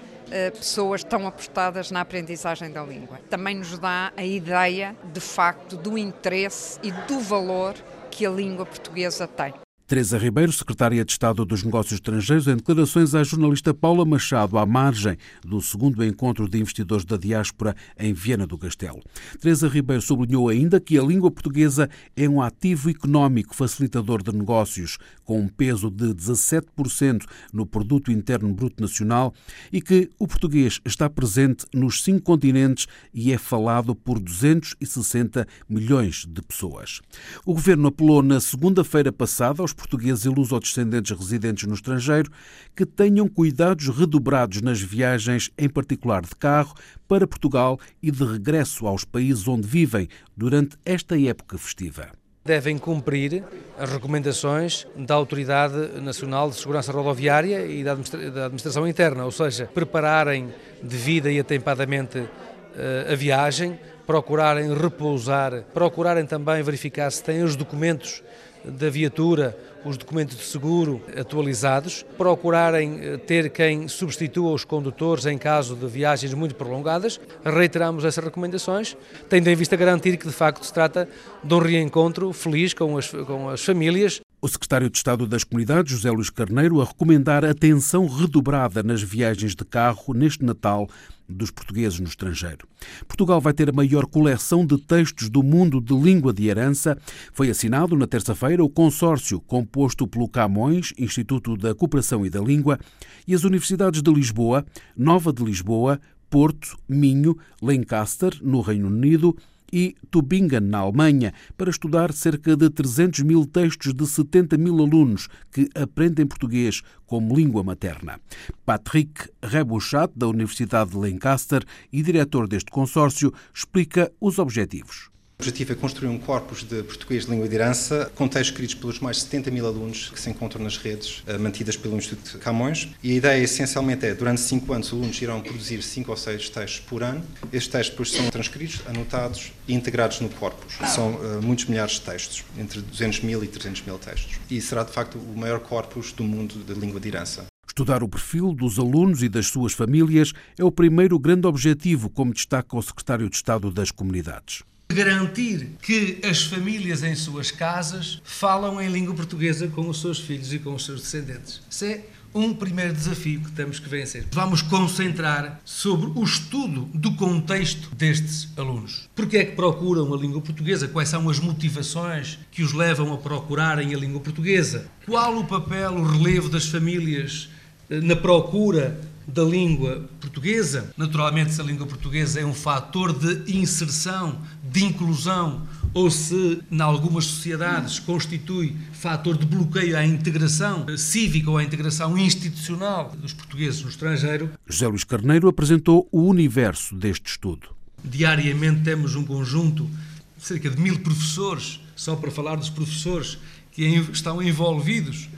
pessoas 0.54 1.04
tão 1.04 1.28
apostadas 1.28 1.92
na 1.92 2.02
aprendizagem 2.02 2.72
da 2.72 2.84
língua. 2.84 3.20
Também 3.30 3.56
nos 3.56 3.78
dá 3.78 4.12
a 4.16 4.24
ideia, 4.24 4.96
de 5.14 5.20
facto, 5.20 5.76
do 5.76 5.98
interesse 5.98 6.80
e 6.84 6.92
do 6.92 7.20
valor 7.20 7.76
que 8.12 8.26
a 8.26 8.30
língua 8.30 8.66
portuguesa 8.66 9.28
tem. 9.28 9.54
Teresa 9.90 10.20
Ribeiro, 10.20 10.54
secretária 10.54 11.04
de 11.04 11.12
Estado 11.12 11.44
dos 11.44 11.64
Negócios 11.64 11.94
Estrangeiros, 11.94 12.48
em 12.48 12.56
declarações 12.56 13.16
à 13.16 13.24
jornalista 13.24 13.74
Paula 13.74 14.06
Machado 14.06 14.60
à 14.60 14.64
margem 14.64 15.18
do 15.44 15.60
segundo 15.60 16.06
encontro 16.06 16.48
de 16.48 16.60
investidores 16.60 17.04
da 17.04 17.18
diáspora 17.18 17.76
em 17.98 18.14
Viena 18.14 18.46
do 18.46 18.56
Castelo. 18.56 19.02
Teresa 19.42 19.68
Ribeiro 19.68 20.00
sublinhou 20.00 20.48
ainda 20.48 20.80
que 20.80 20.96
a 20.96 21.02
língua 21.02 21.32
portuguesa 21.32 21.90
é 22.16 22.30
um 22.30 22.40
ativo 22.40 22.92
económico 22.92 23.56
facilitador 23.56 24.22
de 24.22 24.32
negócios, 24.32 25.00
com 25.24 25.40
um 25.40 25.48
peso 25.48 25.90
de 25.90 26.14
17% 26.14 27.26
no 27.52 27.66
produto 27.66 28.12
interno 28.12 28.54
bruto 28.54 28.84
nacional 28.84 29.34
e 29.74 29.82
que 29.82 30.08
o 30.20 30.28
português 30.28 30.80
está 30.86 31.10
presente 31.10 31.66
nos 31.74 32.04
cinco 32.04 32.22
continentes 32.22 32.86
e 33.12 33.34
é 33.34 33.40
falado 33.40 33.96
por 33.96 34.20
260 34.20 35.48
milhões 35.68 36.28
de 36.30 36.44
pessoas. 36.44 37.02
O 37.44 37.56
governo 37.56 37.88
apelou 37.88 38.22
na 38.22 38.40
segunda-feira 38.40 39.12
passada 39.12 39.64
aos 39.64 39.79
portugueses 39.80 40.26
e 40.26 40.30
lusodescendentes 40.30 41.18
residentes 41.18 41.66
no 41.66 41.74
estrangeiro 41.74 42.30
que 42.76 42.86
tenham 42.86 43.28
cuidados 43.28 43.88
redobrados 43.88 44.62
nas 44.62 44.82
viagens, 44.82 45.50
em 45.58 45.70
particular 45.70 46.22
de 46.22 46.36
carro, 46.36 46.76
para 47.08 47.26
Portugal 47.26 47.80
e 48.04 48.12
de 48.12 48.24
regresso 48.24 48.86
aos 48.86 49.06
países 49.06 49.48
onde 49.48 49.68
vivem 49.68 50.08
durante 50.36 50.78
esta 50.86 51.20
época 51.20 51.58
festiva. 51.58 52.10
Devem 52.44 52.78
cumprir 52.78 53.44
as 53.78 53.92
recomendações 53.92 54.88
da 54.96 55.14
Autoridade 55.14 56.02
Nacional 56.02 56.50
de 56.50 56.56
Segurança 56.56 56.92
Rodoviária 56.92 57.66
e 57.66 57.84
da 57.84 57.92
Administração 57.94 58.88
Interna, 58.88 59.24
ou 59.26 59.32
seja, 59.32 59.66
prepararem 59.74 60.54
devida 60.82 61.32
e 61.32 61.40
atempadamente 61.40 62.28
eh, 62.76 63.08
a 63.12 63.16
viagem, 63.16 63.80
procurarem 64.08 64.74
repousar, 64.74 65.64
procurarem 65.74 66.26
também 66.26 66.64
verificar 66.64 67.12
se 67.12 67.24
têm 67.24 67.44
os 67.44 67.56
documentos 67.56 68.24
da 68.64 68.90
viatura 68.90 69.58
os 69.86 69.98
documentos 69.98 70.38
de 70.38 70.44
seguro 70.44 71.02
atualizados, 71.18 72.06
procurarem 72.18 73.00
eh, 73.00 73.18
ter 73.18 73.50
quem 73.50 73.88
substitua 73.88 74.52
os 74.52 74.66
condutores 74.66 75.26
em 75.26 75.38
caso 75.38 75.76
de 75.76 75.88
viagens 75.88 76.34
muito 76.34 76.56
prolongadas. 76.56 77.20
Reiteramos 77.46 78.04
essas 78.04 78.24
recomendações, 78.24 78.98
tendo 79.30 79.48
em 79.48 79.56
vista 79.56 79.76
garantir 79.76 80.18
que 80.18 80.28
de 80.28 80.34
facto 80.34 80.66
se 80.66 80.74
trata 80.74 81.08
de 81.44 81.54
um 81.54 81.60
reencontro 81.60 82.34
feliz 82.34 82.74
com 82.74 82.98
as, 82.98 83.10
com 83.10 83.50
as 83.50 83.64
famílias 83.64 84.20
o 84.42 84.48
secretário 84.48 84.90
de 84.90 84.98
Estado 84.98 85.28
das 85.28 85.44
Comunidades, 85.44 85.92
José 85.92 86.10
Luís 86.10 86.30
Carneiro, 86.30 86.82
a 86.82 86.86
recomendar 86.86 87.44
atenção 87.44 88.08
redobrada 88.08 88.82
nas 88.82 89.02
viagens 89.02 89.54
de 89.54 89.66
carro 89.66 90.14
neste 90.14 90.46
Natal 90.46 90.88
dos 91.30 91.52
portugueses 91.52 92.00
no 92.00 92.08
estrangeiro. 92.08 92.68
Portugal 93.08 93.40
vai 93.40 93.54
ter 93.54 93.70
a 93.70 93.74
maior 93.74 94.06
coleção 94.06 94.66
de 94.66 94.78
textos 94.78 95.30
do 95.30 95.44
mundo 95.44 95.80
de 95.80 95.94
língua 95.94 96.34
de 96.34 96.48
herança. 96.48 96.98
Foi 97.32 97.50
assinado 97.50 97.96
na 97.96 98.08
terça-feira 98.08 98.64
o 98.64 98.70
consórcio 98.70 99.40
composto 99.40 100.08
pelo 100.08 100.28
Camões, 100.28 100.94
Instituto 100.98 101.56
da 101.56 101.76
Cooperação 101.76 102.26
e 102.26 102.30
da 102.30 102.42
Língua, 102.42 102.80
e 103.28 103.34
as 103.34 103.44
universidades 103.44 104.02
de 104.02 104.12
Lisboa, 104.12 104.66
Nova 104.98 105.32
de 105.32 105.44
Lisboa, 105.44 106.00
Porto, 106.30 106.78
Minho, 106.88 107.38
Lancaster, 107.62 108.38
no 108.42 108.62
Reino 108.62 108.88
Unido, 108.88 109.36
e 109.72 109.96
Tübingen, 110.12 110.62
na 110.62 110.80
Alemanha, 110.80 111.34
para 111.58 111.70
estudar 111.70 112.14
cerca 112.14 112.56
de 112.56 112.70
300 112.70 113.22
mil 113.22 113.46
textos 113.46 113.94
de 113.94 114.06
70 114.06 114.58
mil 114.58 114.80
alunos 114.80 115.28
que 115.52 115.70
aprendem 115.76 116.26
português 116.26 116.82
como 117.06 117.36
língua 117.36 117.64
materna. 117.64 118.20
Patrick 118.66 119.30
Rebouchat, 119.42 120.12
da 120.16 120.28
Universidade 120.28 120.92
de 120.92 120.98
Lancaster 120.98 121.64
e 121.92 122.02
diretor 122.02 122.48
deste 122.48 122.72
consórcio, 122.72 123.34
explica 123.54 124.12
os 124.20 124.40
objetivos. 124.40 125.10
O 125.40 125.42
objetivo 125.42 125.72
é 125.72 125.76
construir 125.76 126.10
um 126.10 126.18
corpus 126.18 126.64
de 126.64 126.84
português 126.84 127.24
de 127.24 127.32
língua 127.32 127.48
de 127.48 127.56
herança, 127.56 128.12
com 128.14 128.28
textos 128.28 128.50
escritos 128.50 128.76
pelos 128.76 129.00
mais 129.00 129.16
de 129.16 129.24
70 129.24 129.52
mil 129.52 129.66
alunos 129.66 130.10
que 130.10 130.20
se 130.20 130.30
encontram 130.30 130.62
nas 130.62 130.76
redes 130.76 131.24
eh, 131.26 131.38
mantidas 131.38 131.78
pelo 131.78 131.96
Instituto 131.96 132.38
Camões. 132.40 132.90
E 133.02 133.14
a 133.14 133.16
ideia 133.16 133.42
essencialmente 133.42 134.06
é, 134.06 134.14
durante 134.14 134.42
cinco 134.42 134.74
anos, 134.74 134.88
os 134.88 134.94
alunos 135.00 135.22
irão 135.22 135.40
produzir 135.40 135.82
cinco 135.82 136.12
ou 136.12 136.18
seis 136.18 136.50
textos 136.50 136.82
por 136.82 137.04
ano. 137.04 137.24
Estes 137.54 137.70
textos 137.70 137.92
depois 137.92 138.12
são 138.12 138.30
transcritos, 138.30 138.82
anotados 138.86 139.54
e 139.66 139.74
integrados 139.74 140.20
no 140.20 140.28
corpus. 140.28 140.74
São 140.90 141.14
uh, 141.14 141.42
muitos 141.42 141.68
milhares 141.68 141.94
de 141.94 142.02
textos, 142.02 142.44
entre 142.58 142.82
200 142.82 143.22
mil 143.22 143.42
e 143.42 143.48
300 143.48 143.84
mil 143.84 143.98
textos. 143.98 144.38
E 144.52 144.60
será, 144.60 144.84
de 144.84 144.92
facto, 144.92 145.18
o 145.18 145.38
maior 145.38 145.62
corpus 145.62 146.12
do 146.12 146.26
mundo 146.26 146.56
de 146.66 146.74
língua 146.74 147.00
de 147.00 147.08
herança. 147.08 147.46
Estudar 147.66 148.04
o 148.04 148.10
perfil 148.10 148.52
dos 148.52 148.78
alunos 148.78 149.24
e 149.24 149.30
das 149.30 149.48
suas 149.48 149.72
famílias 149.72 150.34
é 150.58 150.66
o 150.66 150.72
primeiro 150.72 151.18
grande 151.18 151.48
objetivo, 151.48 152.10
como 152.10 152.34
destaca 152.34 152.76
o 152.76 152.82
secretário 152.82 153.30
de 153.30 153.38
Estado 153.38 153.72
das 153.72 153.90
Comunidades 153.90 154.64
garantir 154.92 155.76
que 155.84 156.20
as 156.28 156.44
famílias 156.44 157.04
em 157.04 157.14
suas 157.14 157.52
casas 157.52 158.20
falam 158.24 158.82
em 158.82 158.90
língua 158.90 159.14
portuguesa 159.14 159.68
com 159.68 159.88
os 159.88 160.02
seus 160.02 160.20
filhos 160.20 160.52
e 160.52 160.58
com 160.58 160.74
os 160.74 160.84
seus 160.84 161.02
descendentes. 161.02 161.62
Isso 161.70 161.86
é 161.86 162.02
um 162.34 162.54
primeiro 162.54 162.94
desafio 162.94 163.40
que 163.42 163.52
temos 163.52 163.80
que 163.80 163.88
vencer. 163.88 164.26
Vamos 164.32 164.64
concentrar 164.64 165.62
sobre 165.64 166.12
o 166.16 166.24
estudo 166.24 166.90
do 166.94 167.14
contexto 167.14 167.94
destes 167.96 168.50
alunos. 168.58 169.08
Porquê 169.16 169.38
é 169.38 169.46
que 169.46 169.56
procuram 169.56 170.12
a 170.12 170.18
língua 170.18 170.42
portuguesa? 170.42 170.88
Quais 170.88 171.10
são 171.10 171.30
as 171.30 171.40
motivações 171.40 172.40
que 172.52 172.64
os 172.64 172.74
levam 172.74 173.14
a 173.14 173.18
procurarem 173.18 173.94
a 173.94 173.98
língua 173.98 174.20
portuguesa? 174.20 174.88
Qual 175.06 175.38
o 175.38 175.46
papel, 175.46 175.94
o 175.94 176.04
relevo 176.04 176.50
das 176.50 176.66
famílias 176.66 177.50
eh, 177.92 178.02
na 178.02 178.16
procura 178.16 179.00
da 179.30 179.44
língua 179.44 180.10
portuguesa. 180.20 180.92
Naturalmente, 180.98 181.54
se 181.54 181.62
a 181.62 181.64
língua 181.64 181.86
portuguesa 181.86 182.40
é 182.40 182.46
um 182.46 182.54
fator 182.54 183.14
de 183.14 183.56
inserção, 183.56 184.40
de 184.72 184.86
inclusão, 184.86 185.68
ou 185.94 186.10
se, 186.12 186.60
em 186.72 186.82
algumas 186.82 187.26
sociedades, 187.26 188.00
constitui 188.00 188.76
fator 188.94 189.38
de 189.38 189.46
bloqueio 189.46 189.98
à 189.98 190.06
integração 190.06 190.86
cívica 190.98 191.50
ou 191.50 191.58
à 191.58 191.64
integração 191.64 192.18
institucional 192.18 193.12
dos 193.20 193.34
portugueses 193.34 193.82
no 193.82 193.90
estrangeiro. 193.90 194.52
José 194.68 194.88
Luís 194.88 195.04
Carneiro 195.04 195.48
apresentou 195.48 196.08
o 196.12 196.22
universo 196.22 196.96
deste 196.96 197.32
estudo. 197.32 197.70
Diariamente 198.04 198.82
temos 198.82 199.16
um 199.16 199.26
conjunto 199.26 199.90
de 200.38 200.46
cerca 200.46 200.70
de 200.70 200.80
mil 200.80 201.00
professores, 201.00 201.80
só 201.96 202.16
para 202.16 202.32
falar 202.32 202.56
dos 202.56 202.70
professores 202.70 203.38
que 203.72 203.84
estão 204.12 204.42
envolvidos 204.42 205.30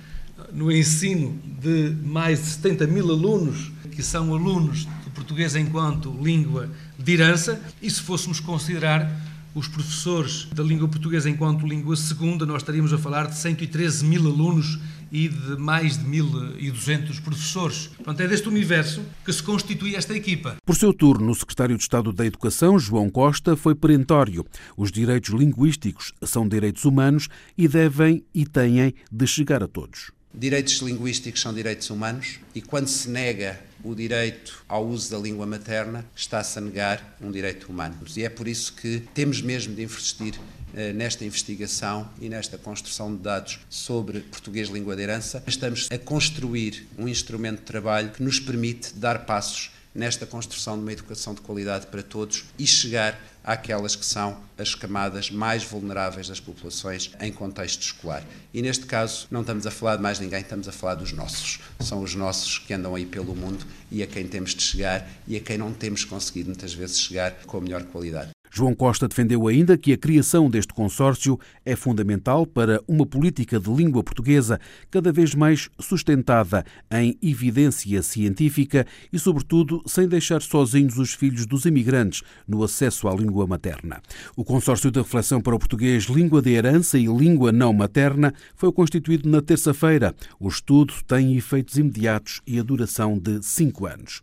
no 0.53 0.72
ensino 0.72 1.38
de 1.62 1.96
mais 2.03 2.39
de 2.39 2.46
70 2.48 2.88
mil 2.88 3.10
alunos 3.10 3.72
que 3.91 4.03
são 4.03 4.34
alunos 4.34 4.88
de 5.03 5.10
português 5.13 5.55
enquanto 5.55 6.12
língua 6.22 6.70
de 6.98 7.13
herança, 7.13 7.62
e 7.81 7.89
se 7.89 8.01
fôssemos 8.01 8.39
considerar 8.39 9.12
os 9.53 9.67
professores 9.67 10.48
da 10.53 10.63
língua 10.63 10.88
portuguesa 10.88 11.29
enquanto 11.29 11.67
língua 11.67 11.96
segunda, 11.96 12.46
nós 12.46 12.62
estaríamos 12.62 12.93
a 12.93 12.98
falar 12.98 13.27
de 13.27 13.36
113 13.36 14.05
mil 14.05 14.25
alunos 14.25 14.79
e 15.12 15.27
de 15.27 15.58
mais 15.58 15.98
de 15.98 16.05
1.200 16.05 17.22
professores. 17.22 17.88
Portanto, 17.88 18.22
é 18.22 18.27
deste 18.29 18.48
universo 18.48 19.01
que 19.25 19.34
se 19.34 19.43
constitui 19.43 19.93
esta 19.93 20.15
equipa. 20.15 20.55
Por 20.65 20.75
seu 20.75 20.93
turno, 20.93 21.31
o 21.31 21.36
secretário 21.36 21.75
de 21.75 21.84
Estado 21.84 22.13
da 22.13 22.25
Educação, 22.25 22.79
João 22.79 23.10
Costa, 23.10 23.58
foi 23.58 23.75
perentório. 23.75 24.46
Os 24.77 24.89
direitos 24.89 25.31
linguísticos 25.31 26.13
são 26.24 26.48
direitos 26.48 26.86
humanos 26.86 27.27
e 27.58 27.67
devem 27.67 28.24
e 28.34 28.46
têm 28.46 28.93
de 29.12 29.27
chegar 29.27 29.62
a 29.62 29.67
todos. 29.67 30.12
Direitos 30.33 30.77
linguísticos 30.77 31.41
são 31.41 31.53
direitos 31.53 31.89
humanos 31.89 32.39
e 32.55 32.61
quando 32.61 32.88
se 32.88 33.09
nega 33.09 33.59
o 33.83 33.93
direito 33.93 34.63
ao 34.67 34.88
uso 34.88 35.11
da 35.11 35.17
língua 35.17 35.45
materna, 35.45 36.05
está-se 36.15 36.57
a 36.57 36.61
negar 36.61 37.17
um 37.19 37.31
direito 37.31 37.69
humano. 37.69 37.97
E 38.15 38.23
é 38.23 38.29
por 38.29 38.47
isso 38.47 38.73
que 38.73 39.03
temos 39.13 39.41
mesmo 39.41 39.75
de 39.75 39.83
investir 39.83 40.39
eh, 40.73 40.93
nesta 40.93 41.25
investigação 41.25 42.09
e 42.19 42.29
nesta 42.29 42.57
construção 42.57 43.13
de 43.13 43.21
dados 43.21 43.59
sobre 43.69 44.21
português 44.21 44.69
língua 44.69 44.95
de 44.95 45.01
herança. 45.01 45.43
Estamos 45.45 45.89
a 45.91 45.97
construir 45.97 46.88
um 46.97 47.09
instrumento 47.09 47.59
de 47.59 47.65
trabalho 47.65 48.11
que 48.11 48.23
nos 48.23 48.39
permite 48.39 48.93
dar 48.93 49.25
passos 49.25 49.71
nesta 49.93 50.25
construção 50.25 50.77
de 50.77 50.83
uma 50.83 50.93
educação 50.93 51.33
de 51.33 51.41
qualidade 51.41 51.88
para 51.88 52.01
todos 52.01 52.45
e 52.57 52.65
chegar 52.65 53.19
àquelas 53.43 53.95
que 53.95 54.05
são 54.05 54.38
as 54.57 54.75
camadas 54.75 55.31
mais 55.31 55.63
vulneráveis 55.63 56.27
das 56.27 56.39
populações 56.39 57.12
em 57.19 57.31
contexto 57.31 57.81
escolar. 57.81 58.24
E 58.53 58.62
neste 58.62 58.86
caso, 58.86 59.27
não 59.31 59.41
estamos 59.41 59.65
a 59.65 59.71
falar 59.71 59.95
de 59.95 60.01
mais 60.01 60.19
ninguém, 60.19 60.41
estamos 60.41 60.67
a 60.67 60.71
falar 60.71 60.95
dos 60.95 61.12
nossos. 61.12 61.60
São 61.79 62.01
os 62.01 62.15
nossos 62.15 62.60
que 62.60 62.74
andam 62.74 62.95
aí 62.95 63.05
pelo 63.05 63.36
mundo 63.36 63.65
e 63.91 64.03
a 64.03 64.07
quem 64.07 64.27
temos 64.27 64.53
de 64.53 64.62
chegar 64.62 65.07
e 65.27 65.36
a 65.36 65.39
quem 65.39 65.57
não 65.57 65.74
temos 65.74 66.03
conseguido 66.03 66.50
muitas 66.50 66.74
vezes 66.74 67.00
chegar 67.00 67.31
com 67.45 67.57
a 67.57 67.62
melhor 67.62 67.83
qualidade. 67.83 68.31
João 68.53 68.75
Costa 68.75 69.08
defendeu 69.08 69.48
ainda 69.48 69.77
que 69.77 69.93
a 69.93 69.98
criação 69.98 70.50
deste 70.50 70.74
consórcio 70.74 71.39
é 71.65 71.74
fundamental 71.74 72.46
para 72.46 72.84
uma 72.86 73.05
política 73.05 73.58
de 73.58 73.72
língua 73.72 74.03
portuguesa 74.03 74.60
cada 74.89 75.10
vez 75.12 75.34
mais 75.34 75.70
sustentada 75.79 76.65
em 76.91 77.17
evidência 77.22 78.01
científica 78.01 78.86
e, 79.12 79.17
sobretudo, 79.17 79.81
sem 79.86 80.05
deixar 80.05 80.41
sozinhos 80.41 80.98
os 80.98 81.13
filhos 81.13 81.46
dos 81.46 81.65
imigrantes 81.65 82.24
no 82.46 82.62
acesso 82.62 83.08
à 83.08 83.15
língua 83.15 83.48
materna. 83.48 84.01
O 84.36 84.43
Consórcio 84.43 84.91
de 84.91 85.00
Reflexão 85.00 85.39
para 85.39 85.55
o 85.55 85.60
Português 85.60 86.03
Língua 86.03 86.41
de 86.41 86.51
Herança 86.51 87.00
e 87.00 87.05
Língua 87.05 87.53
Não 87.53 87.72
Materna 87.72 88.34
foi 88.55 88.72
constituído 88.74 89.29
na 89.29 89.41
terça-feira. 89.41 90.13
O 90.38 90.50
estudo 90.50 90.93
tem 91.08 91.38
efeitos 91.38 91.77
imediatos 91.77 92.41
e 92.46 92.60
a 92.60 92.63
duração 92.63 93.17
de 93.17 93.41
cinco 93.41 93.86
anos. 93.86 94.22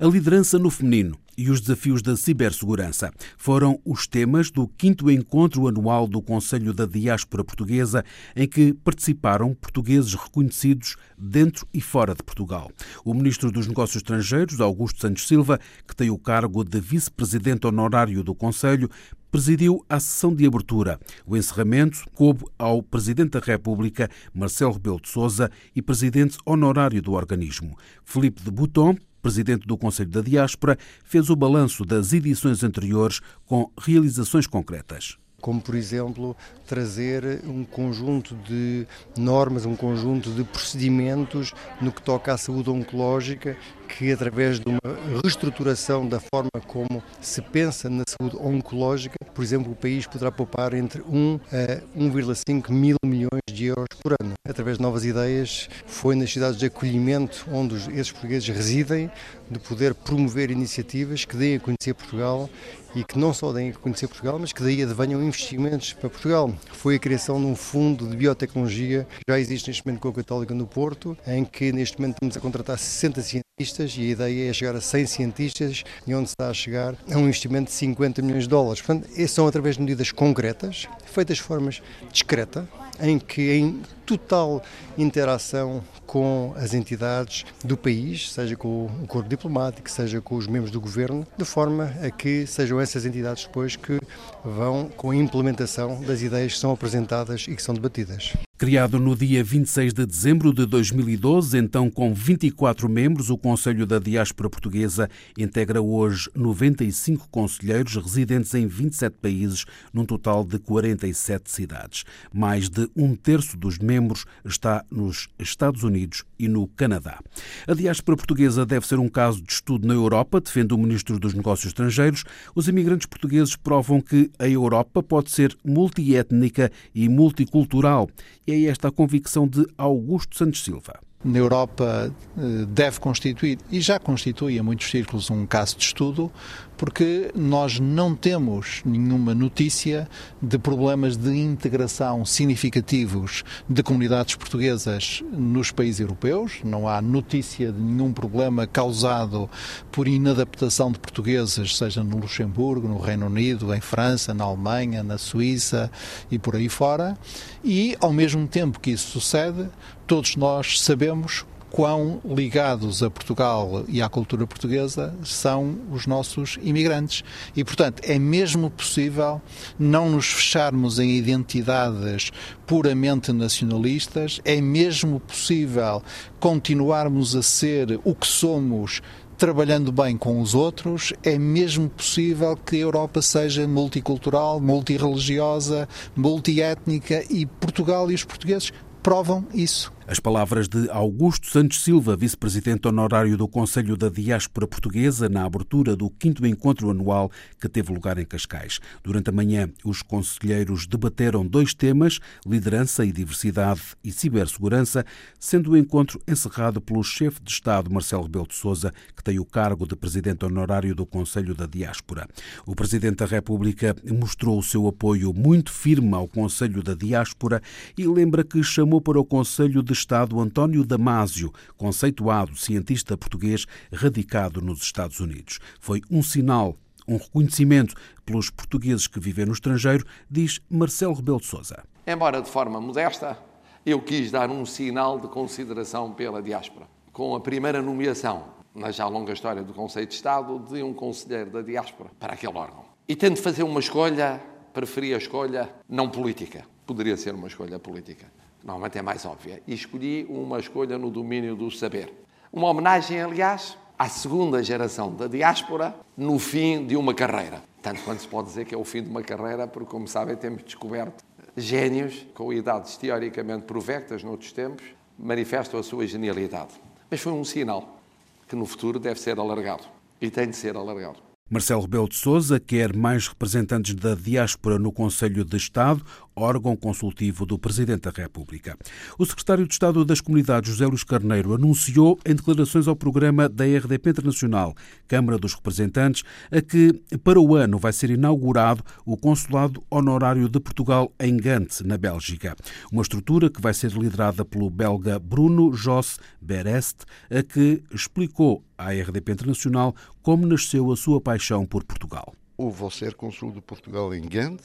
A 0.00 0.06
liderança 0.06 0.58
no 0.58 0.70
feminino 0.70 1.18
e 1.36 1.50
os 1.50 1.60
desafios 1.60 2.02
da 2.02 2.16
cibersegurança 2.16 3.12
foram 3.36 3.80
os 3.84 4.06
temas 4.06 4.50
do 4.50 4.66
quinto 4.66 5.10
encontro 5.10 5.68
anual 5.68 6.06
do 6.06 6.22
Conselho 6.22 6.72
da 6.72 6.86
Diáspora 6.86 7.44
Portuguesa, 7.44 8.04
em 8.34 8.46
que 8.46 8.72
participaram 8.72 9.54
portugueses 9.54 10.14
reconhecidos 10.14 10.96
dentro 11.18 11.66
e 11.72 11.80
fora 11.80 12.14
de 12.14 12.22
Portugal. 12.22 12.70
O 13.04 13.14
ministro 13.14 13.50
dos 13.50 13.66
Negócios 13.66 13.96
Estrangeiros, 13.96 14.60
Augusto 14.60 15.00
Santos 15.00 15.26
Silva, 15.26 15.60
que 15.86 15.94
tem 15.94 16.10
o 16.10 16.18
cargo 16.18 16.64
de 16.64 16.80
vice-presidente 16.80 17.66
honorário 17.66 18.22
do 18.22 18.34
Conselho, 18.34 18.90
presidiu 19.30 19.84
a 19.88 20.00
sessão 20.00 20.34
de 20.34 20.46
abertura. 20.46 20.98
O 21.26 21.36
encerramento 21.36 22.04
coube 22.14 22.44
ao 22.58 22.82
Presidente 22.82 23.32
da 23.32 23.40
República, 23.40 24.08
Marcelo 24.32 24.72
Rebelo 24.72 25.00
de 25.00 25.08
Sousa, 25.08 25.50
e 25.74 25.82
Presidente 25.82 26.38
honorário 26.46 27.02
do 27.02 27.12
organismo. 27.12 27.76
Felipe 28.04 28.42
de 28.42 28.50
Bouton, 28.50 28.96
presidente 29.26 29.66
do 29.66 29.76
Conselho 29.76 30.08
da 30.08 30.20
Diáspora, 30.20 30.78
fez 31.02 31.28
o 31.30 31.34
balanço 31.34 31.84
das 31.84 32.12
edições 32.12 32.62
anteriores 32.62 33.20
com 33.44 33.68
realizações 33.76 34.46
concretas. 34.46 35.16
Como 35.40 35.60
por 35.60 35.74
exemplo 35.74 36.36
trazer 36.64 37.42
um 37.44 37.64
conjunto 37.64 38.36
de 38.36 38.86
normas, 39.18 39.66
um 39.66 39.74
conjunto 39.74 40.30
de 40.30 40.44
procedimentos 40.44 41.52
no 41.80 41.90
que 41.90 42.00
toca 42.00 42.32
à 42.32 42.38
saúde 42.38 42.70
oncológica 42.70 43.56
que 43.86 44.12
através 44.12 44.60
de 44.60 44.68
uma 44.68 44.78
reestruturação 45.22 46.08
da 46.08 46.20
forma 46.20 46.50
como 46.66 47.02
se 47.20 47.42
pensa 47.42 47.88
na 47.90 48.04
saúde 48.06 48.36
oncológica, 48.36 49.16
por 49.34 49.42
exemplo, 49.42 49.72
o 49.72 49.76
país 49.76 50.06
poderá 50.06 50.30
poupar 50.30 50.72
entre 50.74 51.02
1 51.02 51.40
a 51.52 51.98
1,5 51.98 52.70
mil 52.70 52.96
milhões 53.04 53.15
de 53.50 53.66
euros 53.66 53.88
por 54.02 54.14
ano. 54.20 54.34
Através 54.48 54.76
de 54.76 54.82
novas 54.82 55.04
ideias, 55.04 55.68
foi 55.86 56.14
nas 56.14 56.32
cidades 56.32 56.58
de 56.58 56.66
acolhimento 56.66 57.46
onde 57.50 57.74
esses 57.92 58.12
portugueses 58.12 58.48
residem, 58.48 59.10
de 59.50 59.58
poder 59.58 59.94
promover 59.94 60.50
iniciativas 60.50 61.24
que 61.24 61.36
deem 61.36 61.56
a 61.56 61.60
conhecer 61.60 61.94
Portugal 61.94 62.50
e 62.94 63.04
que 63.04 63.18
não 63.18 63.34
só 63.34 63.52
deem 63.52 63.70
a 63.70 63.74
conhecer 63.74 64.08
Portugal, 64.08 64.38
mas 64.38 64.52
que 64.52 64.62
daí 64.62 64.82
advenham 64.82 65.22
investimentos 65.22 65.92
para 65.92 66.08
Portugal. 66.08 66.52
Foi 66.72 66.96
a 66.96 66.98
criação 66.98 67.38
de 67.38 67.46
um 67.46 67.54
fundo 67.54 68.08
de 68.08 68.16
biotecnologia 68.16 69.06
que 69.18 69.32
já 69.32 69.38
existe 69.38 69.68
neste 69.68 69.86
momento 69.86 70.00
com 70.00 70.08
a 70.08 70.12
Católica 70.14 70.54
no 70.54 70.66
Porto, 70.66 71.16
em 71.26 71.44
que 71.44 71.72
neste 71.72 71.98
momento 71.98 72.14
estamos 72.14 72.36
a 72.36 72.40
contratar 72.40 72.78
60 72.78 73.22
cientistas 73.22 73.94
e 73.96 74.00
a 74.02 74.04
ideia 74.04 74.50
é 74.50 74.52
chegar 74.52 74.74
a 74.76 74.80
100 74.80 75.06
cientistas 75.06 75.84
e 76.06 76.14
onde 76.14 76.28
está 76.28 76.48
a 76.48 76.54
chegar 76.54 76.94
é 77.08 77.16
um 77.16 77.24
investimento 77.24 77.66
de 77.66 77.72
50 77.72 78.22
milhões 78.22 78.44
de 78.44 78.48
dólares. 78.48 78.80
Portanto, 78.80 79.08
são 79.28 79.46
através 79.46 79.76
de 79.76 79.82
medidas 79.82 80.10
concretas, 80.10 80.86
feitas 81.04 81.36
de 81.36 81.42
forma 81.42 81.70
discreta, 82.10 82.68
em 83.00 83.18
que 83.18 83.52
em 83.52 83.80
total 84.04 84.62
interação 84.96 85.82
com 86.06 86.54
as 86.56 86.72
entidades 86.72 87.44
do 87.64 87.76
país, 87.76 88.30
seja 88.30 88.56
com 88.56 88.86
o 88.86 89.06
corpo 89.06 89.28
diplomático, 89.28 89.90
seja 89.90 90.20
com 90.20 90.36
os 90.36 90.46
membros 90.46 90.70
do 90.70 90.80
governo, 90.80 91.26
de 91.36 91.44
forma 91.44 91.92
a 92.02 92.10
que 92.10 92.46
sejam 92.46 92.80
essas 92.80 93.04
entidades 93.04 93.44
depois 93.44 93.76
que 93.76 93.98
vão 94.44 94.88
com 94.88 95.10
a 95.10 95.16
implementação 95.16 96.00
das 96.02 96.22
ideias 96.22 96.54
que 96.54 96.58
são 96.58 96.72
apresentadas 96.72 97.46
e 97.48 97.56
que 97.56 97.62
são 97.62 97.74
debatidas. 97.74 98.34
Criado 98.58 98.98
no 98.98 99.14
dia 99.14 99.44
26 99.44 99.92
de 99.92 100.06
dezembro 100.06 100.50
de 100.50 100.64
2012, 100.64 101.58
então 101.58 101.90
com 101.90 102.14
24 102.14 102.88
membros, 102.88 103.28
o 103.28 103.36
Conselho 103.36 103.84
da 103.84 103.98
Diáspora 103.98 104.48
Portuguesa 104.48 105.10
integra 105.36 105.82
hoje 105.82 106.30
95 106.34 107.28
conselheiros 107.28 107.96
residentes 107.96 108.54
em 108.54 108.66
27 108.66 109.18
países, 109.20 109.66
num 109.92 110.06
total 110.06 110.42
de 110.42 110.58
47 110.58 111.50
cidades. 111.50 112.04
Mais 112.32 112.70
de 112.70 112.88
um 112.96 113.14
terço 113.14 113.58
dos 113.58 113.76
membros 113.76 114.24
está 114.42 114.82
nos 114.90 115.28
Estados 115.38 115.82
Unidos 115.82 116.24
e 116.38 116.48
no 116.48 116.66
Canadá. 116.66 117.20
A 117.68 117.74
diáspora 117.74 118.16
portuguesa 118.16 118.64
deve 118.64 118.86
ser 118.86 118.98
um 118.98 119.08
caso 119.10 119.42
de 119.42 119.52
estudo 119.52 119.86
na 119.86 119.92
Europa, 119.92 120.40
defende 120.40 120.72
o 120.72 120.78
Ministro 120.78 121.18
dos 121.18 121.34
Negócios 121.34 121.66
Estrangeiros. 121.66 122.24
Os 122.54 122.68
imigrantes 122.68 123.06
portugueses 123.06 123.54
provam 123.54 124.00
que 124.00 124.30
a 124.38 124.48
Europa 124.48 125.02
pode 125.02 125.30
ser 125.30 125.54
multiétnica 125.62 126.72
e 126.94 127.06
multicultural 127.06 128.08
é 128.46 128.64
esta 128.64 128.88
a 128.88 128.92
convicção 128.92 129.46
de 129.46 129.66
Augusto 129.76 130.36
Santos 130.36 130.62
Silva. 130.62 131.00
Na 131.24 131.38
Europa 131.38 132.12
eh, 132.38 132.40
deve 132.68 133.00
constituir, 133.00 133.58
e 133.70 133.80
já 133.80 133.98
constitui 133.98 134.58
em 134.58 134.62
muitos 134.62 134.88
círculos, 134.88 135.28
um 135.30 135.44
caso 135.44 135.76
de 135.76 135.84
estudo, 135.84 136.30
porque 136.76 137.30
nós 137.34 137.80
não 137.80 138.14
temos 138.14 138.82
nenhuma 138.84 139.34
notícia 139.34 140.08
de 140.40 140.58
problemas 140.58 141.16
de 141.16 141.34
integração 141.36 142.24
significativos 142.24 143.44
de 143.68 143.82
comunidades 143.82 144.34
portuguesas 144.34 145.22
nos 145.32 145.70
países 145.70 146.00
europeus, 146.00 146.60
não 146.64 146.88
há 146.88 147.00
notícia 147.00 147.72
de 147.72 147.80
nenhum 147.80 148.12
problema 148.12 148.66
causado 148.66 149.48
por 149.90 150.06
inadaptação 150.06 150.92
de 150.92 150.98
portugueses, 150.98 151.76
seja 151.76 152.04
no 152.04 152.18
Luxemburgo, 152.18 152.88
no 152.88 152.98
Reino 152.98 153.26
Unido, 153.26 153.74
em 153.74 153.80
França, 153.80 154.34
na 154.34 154.44
Alemanha, 154.44 155.02
na 155.02 155.18
Suíça 155.18 155.90
e 156.30 156.38
por 156.38 156.56
aí 156.56 156.68
fora, 156.68 157.16
e 157.64 157.96
ao 158.00 158.12
mesmo 158.12 158.46
tempo 158.46 158.80
que 158.80 158.90
isso 158.90 159.10
sucede, 159.10 159.68
todos 160.06 160.36
nós 160.36 160.80
sabemos 160.80 161.44
quão 161.70 162.20
ligados 162.24 163.02
a 163.02 163.10
Portugal 163.10 163.84
e 163.88 164.00
à 164.00 164.08
cultura 164.08 164.46
portuguesa 164.46 165.14
são 165.24 165.78
os 165.90 166.06
nossos 166.06 166.58
imigrantes. 166.62 167.22
E, 167.54 167.64
portanto, 167.64 168.02
é 168.04 168.18
mesmo 168.18 168.70
possível 168.70 169.40
não 169.78 170.10
nos 170.10 170.26
fecharmos 170.26 170.98
em 170.98 171.16
identidades 171.16 172.30
puramente 172.66 173.32
nacionalistas, 173.32 174.40
é 174.44 174.60
mesmo 174.60 175.20
possível 175.20 176.02
continuarmos 176.40 177.34
a 177.36 177.42
ser 177.42 178.00
o 178.04 178.14
que 178.14 178.26
somos 178.26 179.02
trabalhando 179.36 179.92
bem 179.92 180.16
com 180.16 180.40
os 180.40 180.54
outros, 180.54 181.12
é 181.22 181.38
mesmo 181.38 181.90
possível 181.90 182.56
que 182.56 182.76
a 182.76 182.80
Europa 182.80 183.20
seja 183.20 183.68
multicultural, 183.68 184.60
multirreligiosa, 184.60 185.86
multiétnica 186.16 187.22
e 187.28 187.44
Portugal 187.44 188.10
e 188.10 188.14
os 188.14 188.24
portugueses 188.24 188.72
provam 189.02 189.46
isso. 189.52 189.95
As 190.08 190.20
palavras 190.20 190.68
de 190.68 190.88
Augusto 190.88 191.48
Santos 191.48 191.82
Silva, 191.82 192.16
vice-presidente 192.16 192.86
honorário 192.86 193.36
do 193.36 193.48
Conselho 193.48 193.96
da 193.96 194.08
Diáspora 194.08 194.64
Portuguesa, 194.64 195.28
na 195.28 195.44
abertura 195.44 195.96
do 195.96 196.08
quinto 196.08 196.46
encontro 196.46 196.88
anual 196.88 197.28
que 197.60 197.68
teve 197.68 197.92
lugar 197.92 198.16
em 198.16 198.24
Cascais. 198.24 198.78
Durante 199.02 199.30
a 199.30 199.32
manhã, 199.32 199.68
os 199.84 200.02
conselheiros 200.02 200.86
debateram 200.86 201.44
dois 201.44 201.74
temas, 201.74 202.20
liderança 202.46 203.04
e 203.04 203.10
diversidade 203.10 203.82
e 204.04 204.12
cibersegurança, 204.12 205.04
sendo 205.40 205.72
o 205.72 205.76
encontro 205.76 206.22
encerrado 206.28 206.80
pelo 206.80 207.02
chefe 207.02 207.42
de 207.42 207.50
Estado, 207.50 207.90
Marcelo 207.90 208.22
Rebelo 208.22 208.46
de 208.46 208.54
Sousa, 208.54 208.94
que 209.16 209.24
tem 209.24 209.40
o 209.40 209.44
cargo 209.44 209.88
de 209.88 209.96
presidente 209.96 210.44
honorário 210.44 210.94
do 210.94 211.04
Conselho 211.04 211.52
da 211.52 211.66
Diáspora. 211.66 212.28
O 212.64 212.76
presidente 212.76 213.16
da 213.16 213.26
República 213.26 213.96
mostrou 214.08 214.56
o 214.56 214.62
seu 214.62 214.86
apoio 214.86 215.32
muito 215.34 215.72
firme 215.72 216.14
ao 216.14 216.28
Conselho 216.28 216.80
da 216.80 216.94
Diáspora 216.94 217.60
e 217.98 218.06
lembra 218.06 218.44
que 218.44 218.62
chamou 218.62 219.00
para 219.00 219.18
o 219.18 219.24
Conselho 219.24 219.82
de 219.82 219.95
Estado 219.96 220.38
António 220.40 220.84
Damásio, 220.84 221.52
conceituado 221.76 222.56
cientista 222.56 223.16
português 223.16 223.66
radicado 223.92 224.60
nos 224.60 224.82
Estados 224.82 225.20
Unidos. 225.20 225.58
Foi 225.80 226.02
um 226.10 226.22
sinal 226.22 226.76
um 227.08 227.16
reconhecimento 227.16 227.94
pelos 228.24 228.50
portugueses 228.50 229.06
que 229.06 229.20
vivem 229.20 229.46
no 229.46 229.52
estrangeiro, 229.52 230.04
diz 230.28 230.60
Marcelo 230.68 231.14
Rebelo 231.14 231.38
de 231.38 231.46
Sousa. 231.46 231.84
Embora 232.06 232.42
de 232.42 232.50
forma 232.50 232.80
modesta, 232.80 233.38
eu 233.84 234.00
quis 234.00 234.30
dar 234.30 234.50
um 234.50 234.66
sinal 234.66 235.18
de 235.20 235.28
consideração 235.28 236.12
pela 236.12 236.42
diáspora. 236.42 236.88
Com 237.12 237.34
a 237.34 237.40
primeira 237.40 237.80
nomeação 237.80 238.56
na 238.74 238.90
já 238.90 239.06
longa 239.08 239.32
história 239.32 239.62
do 239.62 239.72
Conselho 239.72 240.06
de 240.06 240.14
Estado, 240.14 240.58
de 240.58 240.82
um 240.82 240.92
conselheiro 240.92 241.50
da 241.50 241.62
diáspora 241.62 242.10
para 242.18 242.34
aquele 242.34 242.56
órgão. 242.58 242.84
E 243.08 243.16
tendo 243.16 243.36
fazer 243.36 243.62
uma 243.62 243.80
escolha, 243.80 244.40
preferi 244.72 245.14
a 245.14 245.18
escolha 245.18 245.70
não 245.88 246.10
política. 246.10 246.64
Poderia 246.84 247.16
ser 247.16 247.34
uma 247.34 247.48
escolha 247.48 247.78
política. 247.78 248.26
Normalmente 248.66 248.98
é 248.98 249.02
mais 249.02 249.24
óbvia. 249.24 249.62
E 249.64 249.72
escolhi 249.72 250.26
uma 250.28 250.58
escolha 250.58 250.98
no 250.98 251.08
domínio 251.08 251.54
do 251.54 251.70
saber. 251.70 252.12
Uma 252.52 252.68
homenagem, 252.68 253.22
aliás, 253.22 253.78
à 253.96 254.08
segunda 254.08 254.60
geração 254.60 255.14
da 255.14 255.28
diáspora 255.28 255.94
no 256.16 256.36
fim 256.40 256.84
de 256.84 256.96
uma 256.96 257.14
carreira. 257.14 257.62
Tanto 257.80 258.02
quanto 258.02 258.22
se 258.22 258.26
pode 258.26 258.48
dizer 258.48 258.64
que 258.64 258.74
é 258.74 258.78
o 258.78 258.84
fim 258.84 259.04
de 259.04 259.08
uma 259.08 259.22
carreira, 259.22 259.68
porque, 259.68 259.88
como 259.88 260.08
sabem, 260.08 260.34
temos 260.34 260.64
descoberto 260.64 261.24
gênios 261.56 262.26
com 262.34 262.52
idades 262.52 262.96
teoricamente 262.96 263.62
provectas 263.66 264.24
noutros 264.24 264.50
tempos, 264.50 264.84
manifestam 265.16 265.78
a 265.78 265.82
sua 265.84 266.04
genialidade. 266.04 266.72
Mas 267.08 267.20
foi 267.20 267.32
um 267.32 267.44
sinal 267.44 268.00
que 268.48 268.56
no 268.56 268.66
futuro 268.66 268.98
deve 268.98 269.20
ser 269.20 269.38
alargado 269.38 269.84
e 270.20 270.28
tem 270.28 270.50
de 270.50 270.56
ser 270.56 270.76
alargado. 270.76 271.26
Marcelo 271.48 271.82
Rebelo 271.82 272.08
de 272.08 272.58
quer 272.58 272.92
mais 272.92 273.28
representantes 273.28 273.94
da 273.94 274.16
diáspora 274.16 274.80
no 274.80 274.90
Conselho 274.90 275.44
de 275.44 275.56
Estado, 275.56 276.04
órgão 276.36 276.76
consultivo 276.76 277.46
do 277.46 277.58
Presidente 277.58 278.02
da 278.02 278.10
República. 278.10 278.76
O 279.18 279.24
secretário 279.24 279.66
de 279.66 279.72
Estado 279.72 280.04
das 280.04 280.20
Comunidades, 280.20 280.70
José 280.70 280.86
Luís 280.86 281.02
Carneiro, 281.02 281.54
anunciou 281.54 282.18
em 282.26 282.34
declarações 282.34 282.86
ao 282.86 282.94
programa 282.94 283.48
da 283.48 283.64
RDP 283.64 284.10
Internacional, 284.10 284.74
Câmara 285.08 285.38
dos 285.38 285.54
Representantes, 285.54 286.22
a 286.50 286.60
que 286.60 286.92
para 287.24 287.40
o 287.40 287.54
ano 287.54 287.78
vai 287.78 287.92
ser 287.92 288.10
inaugurado 288.10 288.84
o 289.06 289.16
Consulado 289.16 289.82
Honorário 289.90 290.48
de 290.48 290.60
Portugal 290.60 291.10
em 291.18 291.36
Gante, 291.38 291.82
na 291.82 291.96
Bélgica. 291.96 292.54
Uma 292.92 293.02
estrutura 293.02 293.48
que 293.48 293.60
vai 293.60 293.72
ser 293.72 293.92
liderada 293.92 294.44
pelo 294.44 294.68
belga 294.68 295.18
Bruno 295.18 295.72
Josse 295.72 296.18
Berest, 296.40 297.04
a 297.30 297.42
que 297.42 297.82
explicou 297.90 298.62
à 298.76 298.90
RDP 298.90 299.32
Internacional 299.32 299.94
como 300.20 300.46
nasceu 300.46 300.92
a 300.92 300.96
sua 300.96 301.18
paixão 301.18 301.64
por 301.64 301.82
Portugal. 301.82 302.34
Eu 302.58 302.70
vou 302.70 302.90
ser 302.90 303.14
consul 303.14 303.52
de 303.52 303.60
Portugal 303.60 304.14
em 304.14 304.22
Ghent. 304.22 304.60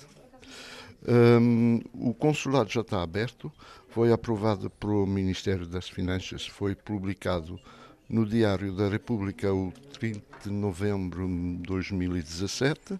Um, 1.07 1.79
o 1.93 2.13
consulado 2.13 2.69
já 2.69 2.81
está 2.81 3.01
aberto, 3.01 3.51
foi 3.89 4.11
aprovado 4.11 4.69
pelo 4.69 5.05
Ministério 5.07 5.65
das 5.65 5.89
Finanças, 5.89 6.45
foi 6.45 6.75
publicado 6.75 7.59
no 8.07 8.25
Diário 8.25 8.73
da 8.73 8.87
República 8.87 9.53
o 9.53 9.73
30 9.93 10.21
de 10.43 10.49
novembro 10.51 11.27
de 11.27 11.63
2017 11.63 12.99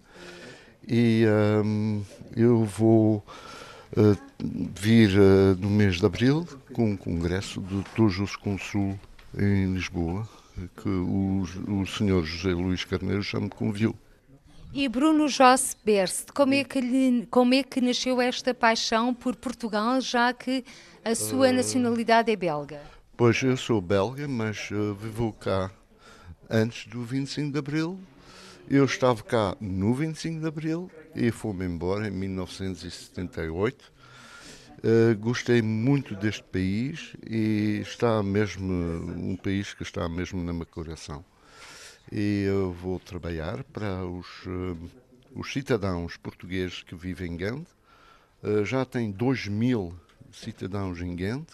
e 0.88 1.24
um, 1.64 2.02
eu 2.34 2.64
vou 2.64 3.24
uh, 3.96 4.18
vir 4.74 5.10
uh, 5.10 5.56
no 5.60 5.70
mês 5.70 5.96
de 5.96 6.06
abril 6.06 6.46
com 6.72 6.90
um 6.90 6.96
congresso 6.96 7.60
de 7.60 7.84
todos 7.94 8.18
os 8.18 8.34
consul 8.34 8.98
em 9.38 9.74
Lisboa 9.74 10.28
que 10.76 10.88
o, 10.88 11.44
o 11.68 11.86
senhor 11.86 12.24
José 12.24 12.54
Luís 12.54 12.84
Carneiro 12.84 13.22
já 13.22 13.40
me 13.40 13.48
conviou. 13.48 13.94
E 14.74 14.88
Bruno 14.88 15.28
Josse 15.28 15.76
Berst, 15.84 16.30
como 16.34 16.54
é, 16.54 16.64
que 16.64 16.80
lhe, 16.80 17.26
como 17.30 17.52
é 17.52 17.62
que 17.62 17.80
nasceu 17.80 18.20
esta 18.20 18.54
paixão 18.54 19.12
por 19.12 19.36
Portugal, 19.36 20.00
já 20.00 20.32
que 20.32 20.64
a 21.04 21.14
sua 21.14 21.50
uh, 21.50 21.52
nacionalidade 21.52 22.32
é 22.32 22.36
belga? 22.36 22.80
Pois 23.14 23.42
eu 23.42 23.54
sou 23.56 23.82
belga, 23.82 24.26
mas 24.26 24.70
uh, 24.70 24.94
vivo 24.94 25.32
cá 25.34 25.70
antes 26.48 26.86
do 26.86 27.02
25 27.02 27.52
de 27.52 27.58
Abril. 27.58 28.00
Eu 28.70 28.86
estava 28.86 29.22
cá 29.22 29.54
no 29.60 29.92
25 29.92 30.40
de 30.40 30.46
Abril 30.46 30.90
e 31.14 31.30
fui-me 31.30 31.66
embora 31.66 32.08
em 32.08 32.10
1978 32.10 33.92
Uh, 34.84 35.16
gostei 35.16 35.62
muito 35.62 36.16
deste 36.16 36.42
país 36.42 37.14
e 37.24 37.78
está 37.82 38.20
mesmo 38.20 38.72
um 38.72 39.36
país 39.36 39.72
que 39.72 39.84
está 39.84 40.08
mesmo 40.08 40.42
no 40.42 40.52
meu 40.52 40.66
coração. 40.66 41.24
E 42.10 42.44
eu 42.46 42.72
vou 42.72 42.98
trabalhar 42.98 43.62
para 43.64 44.04
os, 44.04 44.26
uh, 44.46 44.90
os 45.34 45.52
cidadãos 45.52 46.16
portugueses 46.16 46.82
que 46.82 46.94
vivem 46.94 47.32
em 47.32 47.36
Ghent. 47.36 47.66
Uh, 48.42 48.64
já 48.64 48.84
tem 48.84 49.10
2 49.10 49.48
mil 49.48 49.94
cidadãos 50.32 51.00
em 51.00 51.14
Ghent 51.14 51.46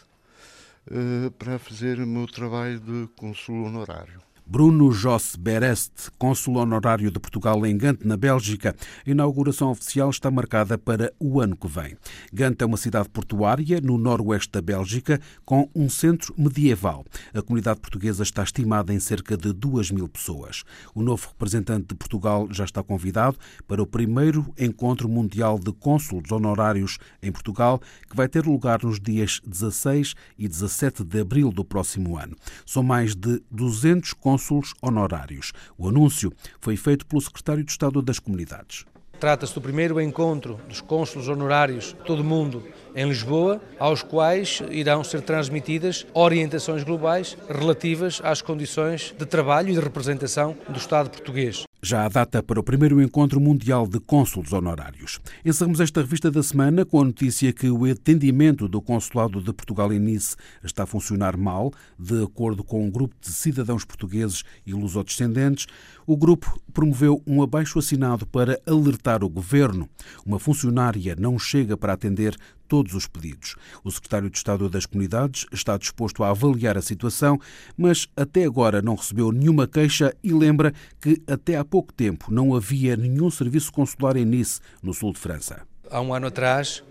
para 1.39 1.59
fazer 1.59 2.01
o 2.01 2.07
meu 2.07 2.27
trabalho 2.27 2.81
de 2.81 3.09
consul 3.15 3.67
honorário. 3.67 4.23
Bruno 4.51 4.91
Josse 4.91 5.39
Berest, 5.39 6.11
cônsul 6.19 6.57
honorário 6.57 7.11
de 7.11 7.21
Portugal 7.21 7.67
em 7.67 7.77
Gante, 7.77 8.09
na 8.09 8.17
Bélgica. 8.17 8.75
A 9.07 9.11
inauguração 9.11 9.71
oficial 9.71 10.09
está 10.09 10.31
marcada 10.31 10.79
para 10.79 11.13
o 11.21 11.39
ano 11.39 11.55
que 11.55 11.69
vem. 11.69 11.99
Gante 12.33 12.65
é 12.65 12.67
uma 12.67 12.79
cidade 12.79 13.11
portuária 13.11 13.79
no 13.79 13.99
noroeste 13.99 14.53
da 14.53 14.63
Bélgica, 14.63 15.21
com 15.45 15.69
um 15.75 15.91
centro 15.91 16.35
medieval. 16.39 17.05
A 17.35 17.43
comunidade 17.43 17.79
portuguesa 17.79 18.23
está 18.23 18.43
estimada 18.43 18.91
em 18.91 18.99
cerca 18.99 19.37
de 19.37 19.53
2 19.53 19.91
mil 19.91 20.09
pessoas. 20.09 20.65
O 20.95 21.03
novo 21.03 21.29
representante 21.29 21.89
de 21.89 21.95
Portugal 21.95 22.49
já 22.51 22.65
está 22.65 22.83
convidado 22.83 23.37
para 23.67 23.83
o 23.83 23.87
primeiro 23.87 24.51
encontro 24.59 25.11
mundial 25.11 25.59
de 25.59 25.73
cônsulos 25.73 26.33
honorários 26.33 26.97
em 27.23 27.31
Portugal, 27.31 27.83
que 28.09 28.17
vai 28.17 28.27
ter 28.27 28.47
lugar 28.47 28.83
nos 28.83 28.99
dias 28.99 29.43
16 29.47 30.15
e 30.39 30.49
17 30.49 31.05
de 31.05 31.21
abril 31.21 31.53
do 31.53 31.67
próximo 31.67 32.17
ano. 32.17 32.35
São 32.65 32.83
mais 32.83 33.15
de 33.15 33.43
200 33.51 34.15
cônsulos 34.15 34.38
cônsulos 34.39 34.73
honorários. 34.81 35.53
O 35.77 35.89
anúncio 35.89 36.33
foi 36.61 36.77
feito 36.77 37.05
pelo 37.05 37.21
secretário 37.21 37.65
de 37.65 37.73
Estado 37.73 38.01
das 38.01 38.21
Comunidades. 38.21 38.85
Trata-se 39.19 39.53
do 39.53 39.61
primeiro 39.61 40.01
encontro 40.01 40.61
dos 40.69 40.81
cônsulos 40.81 41.29
honorários 41.29 41.87
de 41.87 42.05
todo 42.05 42.21
o 42.21 42.25
mundo 42.25 42.63
em 42.95 43.09
Lisboa, 43.09 43.61
aos 43.77 44.01
quais 44.01 44.63
irão 44.71 45.03
ser 45.03 45.23
transmitidas 45.23 46.07
orientações 46.15 46.85
globais 46.85 47.37
relativas 47.49 48.21
às 48.23 48.41
condições 48.41 49.13
de 49.19 49.27
trabalho 49.27 49.71
e 49.71 49.73
de 49.73 49.81
representação 49.81 50.57
do 50.69 50.79
Estado 50.79 51.11
português. 51.11 51.68
Já 51.81 52.05
a 52.05 52.09
data 52.09 52.43
para 52.43 52.59
o 52.59 52.63
primeiro 52.63 53.01
encontro 53.01 53.41
mundial 53.41 53.87
de 53.87 54.01
cônsulos 54.01 54.53
honorários. 54.53 55.21
Encerramos 55.45 55.79
esta 55.79 56.01
revista 56.01 56.29
da 56.29 56.43
semana 56.43 56.85
com 56.85 57.01
a 57.01 57.05
notícia 57.05 57.53
que 57.53 57.71
o 57.71 57.85
atendimento 57.85 58.67
do 58.67 58.83
Consulado 58.83 59.41
de 59.41 59.53
Portugal 59.53 59.93
em 59.93 60.01
Nice 60.01 60.35
está 60.65 60.83
a 60.83 60.87
funcionar 60.87 61.37
mal, 61.37 61.73
de 61.97 62.25
acordo 62.25 62.65
com 62.65 62.85
um 62.85 62.91
grupo 62.91 63.15
de 63.21 63.29
cidadãos 63.29 63.85
portugueses 63.85 64.43
e 64.67 64.75
lusodescendentes. 64.75 65.69
O 66.05 66.17
grupo 66.17 66.61
promoveu 66.75 67.23
um 67.25 67.43
abaixo-assinado 67.43 68.27
para 68.27 68.61
alertar 68.67 69.23
o 69.23 69.29
governo. 69.29 69.89
Uma 70.27 70.41
funcionária 70.41 71.15
não 71.17 71.39
chega 71.39 71.77
para 71.77 71.93
atender 71.93 72.37
todos 72.69 72.95
os 72.95 73.07
pedidos. 73.07 73.57
O 73.83 73.91
secretário 73.91 74.31
de 74.31 74.37
Estado 74.37 74.69
das 74.69 74.87
Comunidades 74.87 75.47
está 75.53 75.77
disposto 75.77 76.23
a 76.23 76.31
avaliar 76.31 76.77
a 76.77 76.83
situação, 76.83 77.41
mas 77.77 78.07
até 78.17 78.45
agora 78.45 78.83
não 78.83 78.95
recebeu 78.95 79.33
nenhuma 79.33 79.67
queixa 79.67 80.15
e 80.23 80.33
lembra 80.33 80.73
que 81.01 81.23
até 81.27 81.57
há 81.57 81.65
pouco 81.65 81.93
tempo 81.93 82.33
não 82.33 82.55
havia 82.55 82.97
nenhum 82.97 83.31
serviço 83.31 83.73
consular 83.73 84.17
em 84.17 84.25
Nice, 84.25 84.61
no 84.83 84.93
sul 84.93 85.13
de 85.13 85.19
França. 85.19 85.63
Há 85.91 86.01
um 86.01 86.13
ano 86.13 86.27
atrás, 86.27 86.85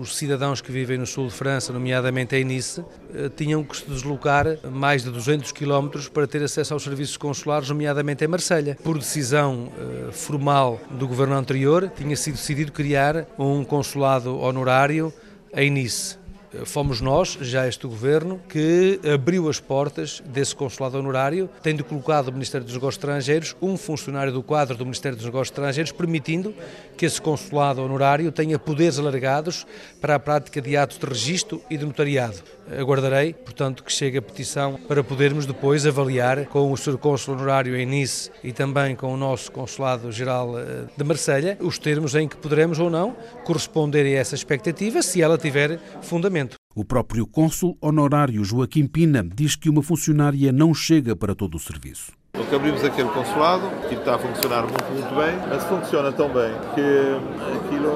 os 0.00 0.16
cidadãos 0.16 0.60
que 0.60 0.72
vivem 0.72 0.98
no 0.98 1.06
sul 1.06 1.26
de 1.28 1.34
França, 1.34 1.72
nomeadamente 1.72 2.34
em 2.36 2.44
Nice, 2.44 2.82
eh, 3.14 3.30
tinham 3.36 3.62
que 3.62 3.76
se 3.76 3.84
deslocar 3.86 4.46
mais 4.70 5.02
de 5.02 5.10
200 5.10 5.52
quilómetros 5.52 6.08
para 6.08 6.26
ter 6.26 6.42
acesso 6.42 6.72
aos 6.72 6.82
serviços 6.82 7.16
consulares, 7.16 7.68
nomeadamente 7.68 8.24
em 8.24 8.28
Marselha. 8.28 8.78
Por 8.82 8.98
decisão 8.98 9.72
eh, 9.78 10.12
formal 10.12 10.80
do 10.90 11.06
governo 11.06 11.34
anterior, 11.34 11.90
tinha 11.94 12.16
sido 12.16 12.34
decidido 12.34 12.72
criar 12.72 13.26
um 13.38 13.64
consulado 13.64 14.38
honorário 14.38 15.12
em 15.54 15.70
Nice 15.70 16.23
fomos 16.64 17.00
nós, 17.00 17.38
já 17.40 17.66
este 17.66 17.86
governo, 17.86 18.40
que 18.48 19.00
abriu 19.12 19.48
as 19.48 19.60
portas 19.60 20.22
desse 20.26 20.54
consulado 20.54 20.98
honorário, 20.98 21.48
tendo 21.62 21.84
colocado 21.84 22.28
o 22.28 22.32
Ministério 22.32 22.64
dos 22.64 22.74
Negócios 22.74 22.96
Estrangeiros 22.96 23.56
um 23.60 23.76
funcionário 23.76 24.32
do 24.32 24.42
quadro 24.42 24.76
do 24.76 24.84
Ministério 24.84 25.16
dos 25.16 25.26
Negócios 25.26 25.50
Estrangeiros, 25.50 25.92
permitindo 25.92 26.54
que 26.96 27.06
esse 27.06 27.20
consulado 27.20 27.82
honorário 27.82 28.30
tenha 28.30 28.58
poderes 28.58 28.98
alargados 28.98 29.66
para 30.00 30.14
a 30.14 30.18
prática 30.18 30.60
de 30.60 30.76
atos 30.76 30.98
de 30.98 31.06
registro 31.06 31.62
e 31.68 31.76
de 31.76 31.84
notariado. 31.84 32.42
Aguardarei, 32.78 33.34
portanto, 33.34 33.84
que 33.84 33.92
chegue 33.92 34.18
a 34.18 34.22
petição 34.22 34.78
para 34.88 35.04
podermos 35.04 35.46
depois 35.46 35.86
avaliar 35.86 36.46
com 36.46 36.72
o 36.72 36.76
Sr. 36.76 36.98
Cônsul 36.98 37.34
Honorário 37.34 37.76
em 37.76 37.86
Nice 37.86 38.30
e 38.42 38.52
também 38.52 38.96
com 38.96 39.12
o 39.12 39.16
nosso 39.16 39.50
Consulado-Geral 39.52 40.58
eh, 40.58 40.84
de 40.96 41.04
Marselha 41.04 41.58
os 41.60 41.78
termos 41.78 42.14
em 42.14 42.28
que 42.28 42.36
poderemos 42.36 42.78
ou 42.78 42.88
não 42.88 43.16
corresponder 43.44 44.06
a 44.06 44.20
essa 44.20 44.34
expectativa, 44.34 45.02
se 45.02 45.20
ela 45.20 45.36
tiver 45.36 45.78
fundamento. 46.02 46.56
O 46.74 46.84
próprio 46.84 47.26
cônsul 47.26 47.76
honorário 47.80 48.44
Joaquim 48.44 48.86
Pina 48.86 49.22
diz 49.22 49.54
que 49.54 49.68
uma 49.68 49.82
funcionária 49.82 50.50
não 50.50 50.74
chega 50.74 51.14
para 51.14 51.34
todo 51.34 51.56
o 51.56 51.60
serviço. 51.60 52.12
Então, 52.36 52.58
abrimos 52.58 52.82
aquele 52.82 53.08
consulado, 53.10 53.62
que 53.88 53.94
está 53.94 54.16
a 54.16 54.18
funcionar 54.18 54.62
muito, 54.62 54.84
muito 54.92 55.14
bem, 55.14 55.36
mas 55.48 55.62
funciona 55.64 56.10
tão 56.10 56.28
bem 56.32 56.52
que 56.74 57.64
aquilo 57.64 57.90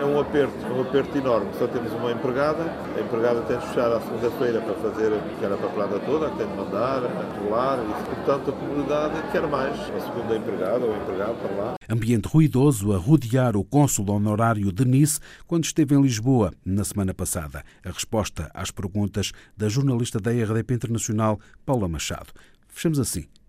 é 0.00 0.04
um 0.04 0.18
aperto, 0.18 0.66
um 0.66 0.82
aperto 0.82 1.16
enorme. 1.16 1.48
Só 1.56 1.68
temos 1.68 1.92
uma 1.92 2.10
empregada, 2.10 2.64
a 2.96 3.00
empregada 3.00 3.40
tem 3.42 3.56
de 3.56 3.66
fechar 3.66 3.92
à 3.92 4.00
segunda-feira 4.00 4.60
para 4.60 4.74
fazer 4.74 5.12
aquela 5.14 5.56
papelada 5.56 6.00
toda, 6.00 6.28
tem 6.30 6.48
de 6.48 6.54
mandar, 6.54 7.02
rolar, 7.40 7.78
e 7.78 8.14
portanto 8.14 8.50
a 8.50 8.52
comunidade 8.52 9.14
quer 9.30 9.46
mais, 9.46 9.74
a 9.74 10.00
segunda 10.00 10.36
empregada 10.36 10.84
ou 10.84 10.96
empregado 10.96 11.36
para 11.36 11.56
lá. 11.56 11.74
Ambiente 11.88 12.26
ruidoso 12.26 12.92
a 12.92 12.98
rodear 12.98 13.56
o 13.56 13.62
cônsul 13.62 14.10
honorário 14.10 14.72
de 14.72 14.84
Nice 14.84 15.20
quando 15.46 15.64
esteve 15.64 15.94
em 15.94 16.02
Lisboa 16.02 16.52
na 16.64 16.82
semana 16.82 17.14
passada. 17.14 17.62
A 17.84 17.90
resposta 17.90 18.50
às 18.52 18.72
perguntas 18.72 19.30
da 19.56 19.68
jornalista 19.68 20.18
da 20.18 20.32
RDP 20.32 20.74
Internacional, 20.74 21.38
Paula 21.64 21.86
Machado. 21.86 22.32
Fechamos 22.66 22.98
assim 22.98 23.26